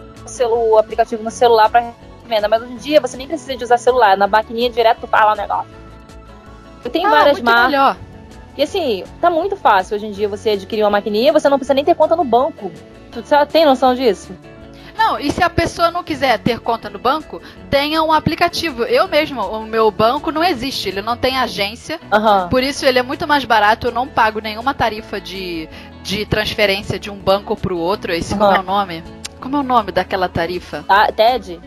[0.51, 1.93] o aplicativo no celular para
[2.27, 2.49] venda.
[2.49, 4.17] Mas hoje em dia você nem precisa de usar celular.
[4.17, 5.79] Na maquininha direto tu fala o negócio.
[6.85, 7.71] Eu tenho ah, várias marcas.
[7.71, 7.97] Melhor.
[8.59, 11.75] E assim, tá muito fácil hoje em dia você adquirir uma maquininha, você não precisa
[11.75, 12.73] nem ter conta no banco.
[13.13, 14.33] Você tem noção disso?
[14.99, 17.41] Não, e se a pessoa não quiser ter conta no banco,
[17.71, 18.83] tenha um aplicativo.
[18.83, 22.01] Eu mesmo, o meu banco não existe, ele não tem agência.
[22.13, 22.49] Uhum.
[22.49, 25.69] Por isso ele é muito mais barato, eu não pago nenhuma tarifa de,
[26.03, 28.13] de transferência de um banco pro outro.
[28.13, 28.41] Esse uhum.
[28.41, 29.05] como é o nome?
[29.41, 30.85] Como é o nome daquela tarifa?
[30.89, 31.61] Ah, TED?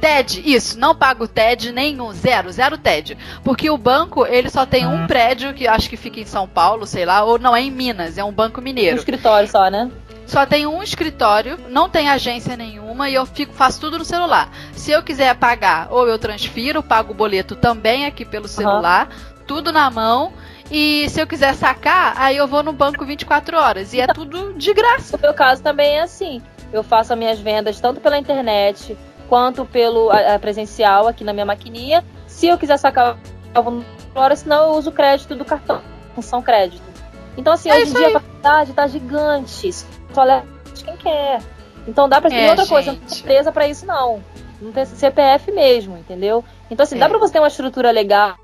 [0.00, 3.16] TED, isso, não pago TED nenhum, zero, zero TED.
[3.42, 6.86] Porque o banco, ele só tem um prédio que acho que fica em São Paulo,
[6.86, 8.96] sei lá, ou não é em Minas, é um banco mineiro.
[8.96, 9.90] Um escritório só, né?
[10.26, 14.50] Só tem um escritório, não tem agência nenhuma e eu fico, faço tudo no celular.
[14.72, 19.44] Se eu quiser pagar, ou eu transfiro, pago o boleto também aqui pelo celular, uhum.
[19.46, 20.32] tudo na mão.
[20.70, 23.94] E se eu quiser sacar, aí eu vou no banco 24 horas.
[23.94, 25.16] E é tudo de graça.
[25.16, 26.42] No meu caso também é assim.
[26.70, 28.94] Eu faço as minhas vendas tanto pela internet,
[29.28, 32.04] quanto pelo a, a presencial aqui na minha maquininha.
[32.26, 33.18] Se eu quiser sacar
[34.14, 35.80] fora, senão eu uso o crédito do cartão,
[36.14, 36.82] função crédito.
[37.36, 38.14] Então, assim, é hoje em dia aí.
[38.16, 39.72] a facilidade tá gigante.
[40.12, 41.40] Só leva quem quer.
[41.86, 42.68] Então dá pra é, outra gente.
[42.68, 44.22] coisa, não tem empresa pra isso, não.
[44.60, 46.44] Não tem CPF mesmo, entendeu?
[46.70, 46.98] Então, assim, é.
[46.98, 48.36] dá pra você ter uma estrutura legal.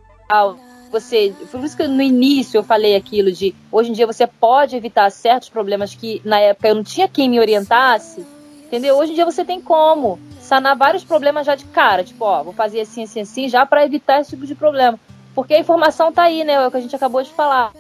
[0.91, 4.76] Você, por isso que no início eu falei aquilo de hoje em dia você pode
[4.76, 8.24] evitar certos problemas que na época eu não tinha quem me orientasse,
[8.64, 8.96] entendeu?
[8.96, 12.04] Hoje em dia você tem como sanar vários problemas já de cara.
[12.04, 14.98] Tipo, ó, vou fazer assim, assim, assim, já para evitar esse tipo de problema.
[15.34, 16.54] Porque a informação tá aí, né?
[16.54, 17.72] É o que a gente acabou de falar.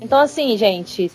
[0.00, 1.10] Então, assim, gente.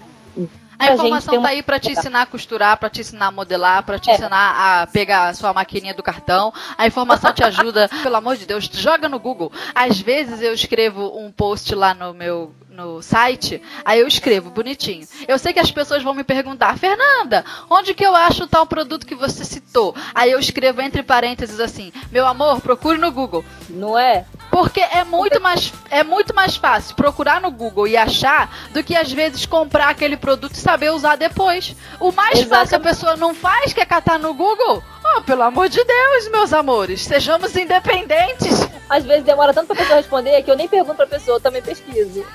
[0.79, 1.49] A informação tá uma...
[1.49, 4.13] aí para te ensinar a costurar, para te ensinar a modelar, para te é.
[4.13, 6.53] ensinar a pegar a sua maquininha do cartão.
[6.77, 9.51] A informação te ajuda, pelo amor de Deus, joga no Google.
[9.75, 15.05] Às vezes eu escrevo um post lá no meu no site, aí eu escrevo bonitinho.
[15.27, 19.05] Eu sei que as pessoas vão me perguntar, Fernanda, onde que eu acho tal produto
[19.05, 19.93] que você citou?
[20.15, 23.43] Aí eu escrevo entre parênteses assim, meu amor, procure no Google.
[23.69, 24.25] Não é?
[24.51, 28.95] Porque é muito mais é muito mais fácil procurar no Google e achar do que
[28.95, 31.75] às vezes comprar aquele produto e saber usar depois.
[31.99, 32.49] O mais Exatamente.
[32.49, 34.83] fácil a pessoa não faz que é catar no Google.
[35.17, 38.67] Oh, pelo amor de Deus, meus amores, sejamos independentes.
[38.89, 41.61] Às vezes demora tanto pra pessoa responder que eu nem pergunto pra pessoa, eu também
[41.61, 42.25] pesquiso.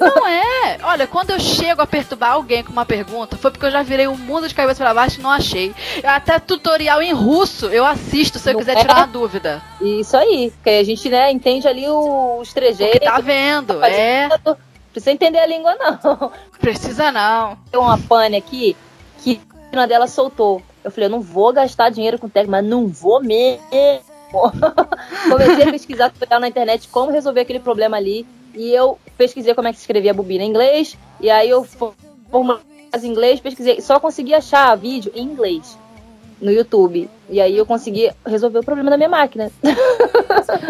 [0.00, 0.78] Não é?
[0.82, 4.06] Olha, quando eu chego a perturbar alguém com uma pergunta, foi porque eu já virei
[4.06, 5.74] o um mundo de cabeça para baixo e não achei.
[6.02, 8.80] Até tutorial em russo eu assisto se eu não quiser é?
[8.80, 9.62] tirar uma dúvida.
[9.80, 12.96] Isso aí, porque a gente, né, entende ali os trejeitos.
[12.96, 14.28] O que tá vendo, é.
[14.92, 16.32] Precisa entender a língua, não.
[16.58, 17.56] Precisa não.
[17.70, 18.76] Tem uma pane aqui
[19.22, 19.40] que
[19.72, 20.62] uma dela soltou.
[20.88, 23.62] Eu falei, eu não vou gastar dinheiro com técnico, mas não vou mesmo.
[25.30, 28.26] Comecei a pesquisar tutorial na internet como resolver aquele problema ali.
[28.54, 30.96] E eu pesquisei como é que se escrevia a bobina em inglês.
[31.20, 32.56] E aí eu formei
[32.94, 33.80] em inglês, pesquisei.
[33.80, 35.78] Só consegui achar vídeo em inglês
[36.40, 37.08] no YouTube.
[37.28, 39.50] E aí eu consegui resolver o problema da minha máquina.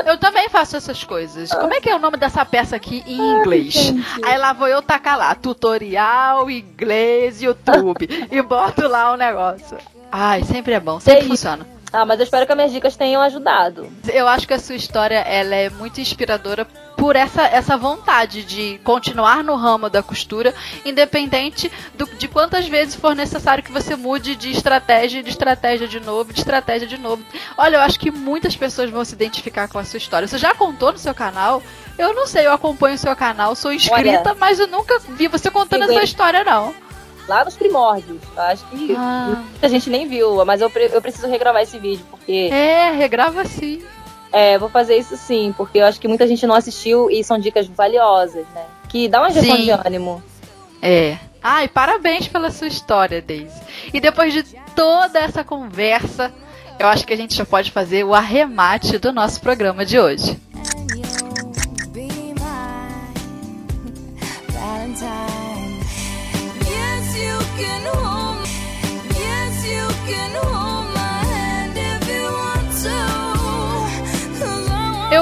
[0.04, 1.50] Eu também faço essas coisas.
[1.50, 3.92] Como é que é o nome dessa peça aqui em inglês?
[4.22, 8.08] Ai, aí lá vou eu tacar lá, tutorial, inglês, YouTube.
[8.30, 9.78] e boto lá o negócio.
[10.10, 11.66] Ai, sempre é bom, sempre é funciona.
[11.92, 13.90] Ah, mas eu espero que as minhas dicas tenham ajudado.
[14.12, 18.78] Eu acho que a sua história ela é muito inspiradora por essa, essa vontade de
[18.84, 20.52] continuar no ramo da costura,
[20.84, 26.00] independente do, de quantas vezes for necessário que você mude de estratégia, de estratégia de
[26.00, 27.22] novo, de estratégia de novo.
[27.56, 30.28] Olha, eu acho que muitas pessoas vão se identificar com a sua história.
[30.28, 31.62] Você já contou no seu canal?
[31.96, 35.28] Eu não sei, eu acompanho o seu canal, sou inscrita, Olha, mas eu nunca vi
[35.28, 36.87] você contando essa história, não
[37.28, 38.18] lá nos primórdios.
[38.36, 39.44] Acho que ah.
[39.62, 42.48] a gente nem viu, mas eu, eu preciso regravar esse vídeo, porque.
[42.50, 43.82] É, regrava sim.
[44.32, 47.38] É, vou fazer isso sim, porque eu acho que muita gente não assistiu e são
[47.38, 48.64] dicas valiosas, né?
[48.88, 50.22] Que dá uma injeção de ânimo.
[50.82, 51.18] É.
[51.42, 53.54] Ai, parabéns pela sua história, Daisy.
[53.92, 54.42] E depois de
[54.74, 56.32] toda essa conversa,
[56.78, 60.36] eu acho que a gente já pode fazer o arremate do nosso programa de hoje.
[65.00, 65.57] Eu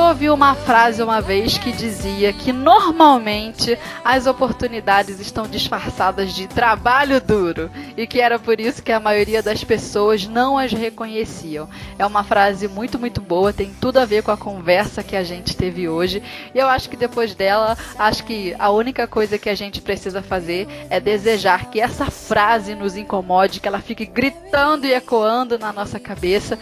[0.06, 7.20] ouvi uma frase uma vez que dizia que normalmente as oportunidades estão disfarçadas de trabalho
[7.20, 11.68] duro e que era por isso que a maioria das pessoas não as reconheciam.
[11.98, 15.24] É uma frase muito, muito boa, tem tudo a ver com a conversa que a
[15.24, 16.22] gente teve hoje.
[16.54, 20.22] E eu acho que depois dela, acho que a única coisa que a gente precisa
[20.22, 25.72] fazer é desejar que essa frase nos incomode, que ela fique gritando e ecoando na
[25.72, 26.56] nossa cabeça,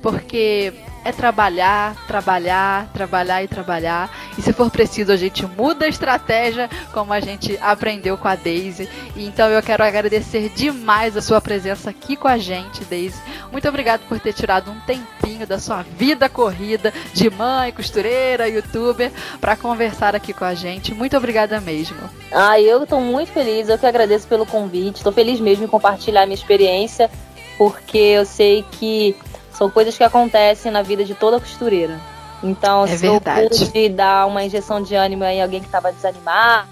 [0.00, 0.72] porque
[1.04, 4.10] é trabalhar, trabalhar, trabalhar e trabalhar.
[4.38, 8.34] E se for preciso, a gente muda a estratégia, como a gente aprendeu com a
[8.34, 8.88] Daisy.
[9.14, 13.20] Então eu quero agradecer demais a sua presença aqui com a gente, Daisy.
[13.52, 19.12] Muito obrigado por ter tirado um tempinho da sua vida corrida de mãe, costureira, youtuber,
[19.40, 20.94] para conversar aqui com a gente.
[20.94, 21.98] Muito obrigada mesmo.
[22.32, 24.96] Ah, eu estou muito feliz, eu que agradeço pelo convite.
[24.96, 27.10] Estou feliz mesmo em compartilhar minha experiência,
[27.58, 29.14] porque eu sei que
[29.54, 31.98] são coisas que acontecem na vida de toda costureira.
[32.42, 33.44] Então, é se verdade.
[33.44, 36.68] eu pude dar uma injeção de ânimo em alguém que estava desanimado,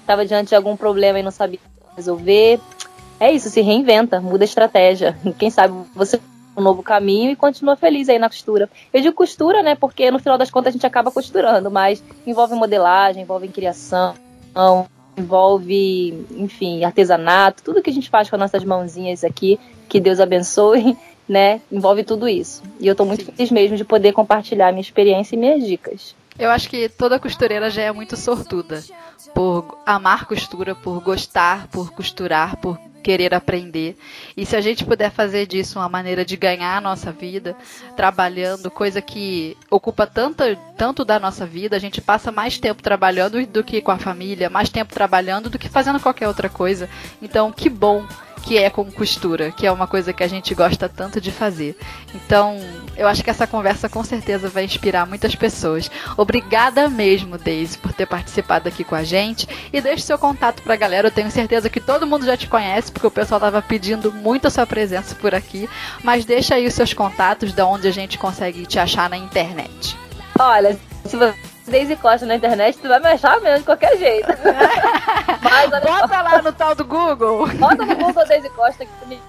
[0.00, 1.58] estava diante de algum problema e não sabia
[1.96, 2.60] resolver,
[3.18, 5.16] é isso, se reinventa, muda a estratégia.
[5.38, 6.20] Quem sabe você
[6.56, 8.68] um novo caminho e continua feliz aí na costura.
[8.92, 9.74] Eu digo costura, né?
[9.74, 14.14] Porque no final das contas a gente acaba costurando, mas envolve modelagem, envolve criação,
[15.18, 19.60] envolve, enfim, artesanato, tudo que a gente faz com as nossas mãozinhas aqui.
[19.86, 20.96] Que Deus abençoe
[21.28, 21.60] né?
[21.70, 22.62] Envolve tudo isso.
[22.80, 23.32] E eu tô muito Sim.
[23.32, 26.14] feliz mesmo de poder compartilhar minha experiência e minhas dicas.
[26.38, 28.82] Eu acho que toda costureira já é muito sortuda
[29.34, 33.96] por amar costura, por gostar, por costurar, por querer aprender.
[34.36, 37.56] E se a gente puder fazer disso uma maneira de ganhar a nossa vida,
[37.96, 40.42] trabalhando, coisa que ocupa tanto,
[40.76, 44.50] tanto da nossa vida, a gente passa mais tempo trabalhando do que com a família,
[44.50, 46.90] mais tempo trabalhando do que fazendo qualquer outra coisa.
[47.22, 48.04] Então, que bom
[48.46, 51.76] que é com costura, que é uma coisa que a gente gosta tanto de fazer.
[52.14, 52.56] Então,
[52.96, 55.90] eu acho que essa conversa com certeza vai inspirar muitas pessoas.
[56.16, 59.48] Obrigada mesmo, Daisy, por ter participado aqui com a gente.
[59.72, 61.08] E deixe seu contato pra galera.
[61.08, 64.46] Eu tenho certeza que todo mundo já te conhece, porque o pessoal tava pedindo muito
[64.46, 65.68] a sua presença por aqui.
[66.04, 69.98] Mas deixa aí os seus contatos, da onde a gente consegue te achar na internet.
[70.38, 71.34] Olha, se você
[71.70, 74.28] Daisy Costa na internet, tu vai me achar mesmo de qualquer jeito.
[75.42, 77.46] Mas, Bota lá no tal do Google.
[77.48, 79.20] Bota no Google Daisy Costa que tu me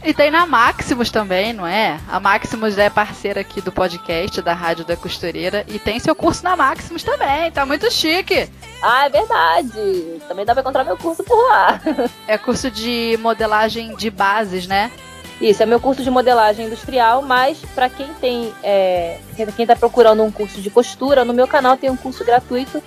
[0.03, 1.99] E tem na Maximus também, não é?
[2.09, 6.43] A Maximus é parceira aqui do podcast da Rádio da Costureira e tem seu curso
[6.43, 8.49] na Maximus também, tá muito chique.
[8.81, 10.21] Ah, é verdade.
[10.27, 11.81] Também dá pra encontrar meu curso por lá.
[12.27, 14.89] É curso de modelagem de bases, né?
[15.41, 18.53] Isso, é meu curso de modelagem industrial, mas para quem tem.
[18.63, 22.81] É, quem está procurando um curso de costura, no meu canal tem um curso gratuito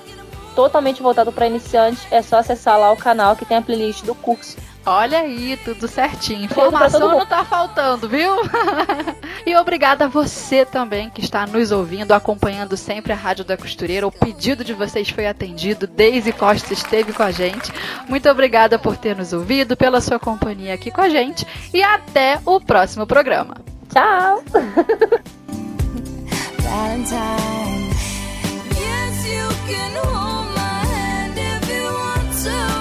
[0.54, 2.06] totalmente voltado para iniciantes.
[2.10, 4.56] É só acessar lá o canal que tem a playlist do curso.
[4.84, 6.44] Olha aí, tudo certinho.
[6.44, 8.32] Informação não tá faltando, viu?
[9.46, 14.08] e obrigada a você também que está nos ouvindo, acompanhando sempre a Rádio da Costureira.
[14.08, 15.86] O pedido de vocês foi atendido.
[15.86, 17.72] Daisy Costa esteve com a gente.
[18.08, 21.46] Muito obrigada por ter nos ouvido, pela sua companhia aqui com a gente.
[21.72, 23.54] E até o próximo programa.
[23.88, 24.42] Tchau!
[26.58, 27.82] Valentine.
[32.44, 32.71] so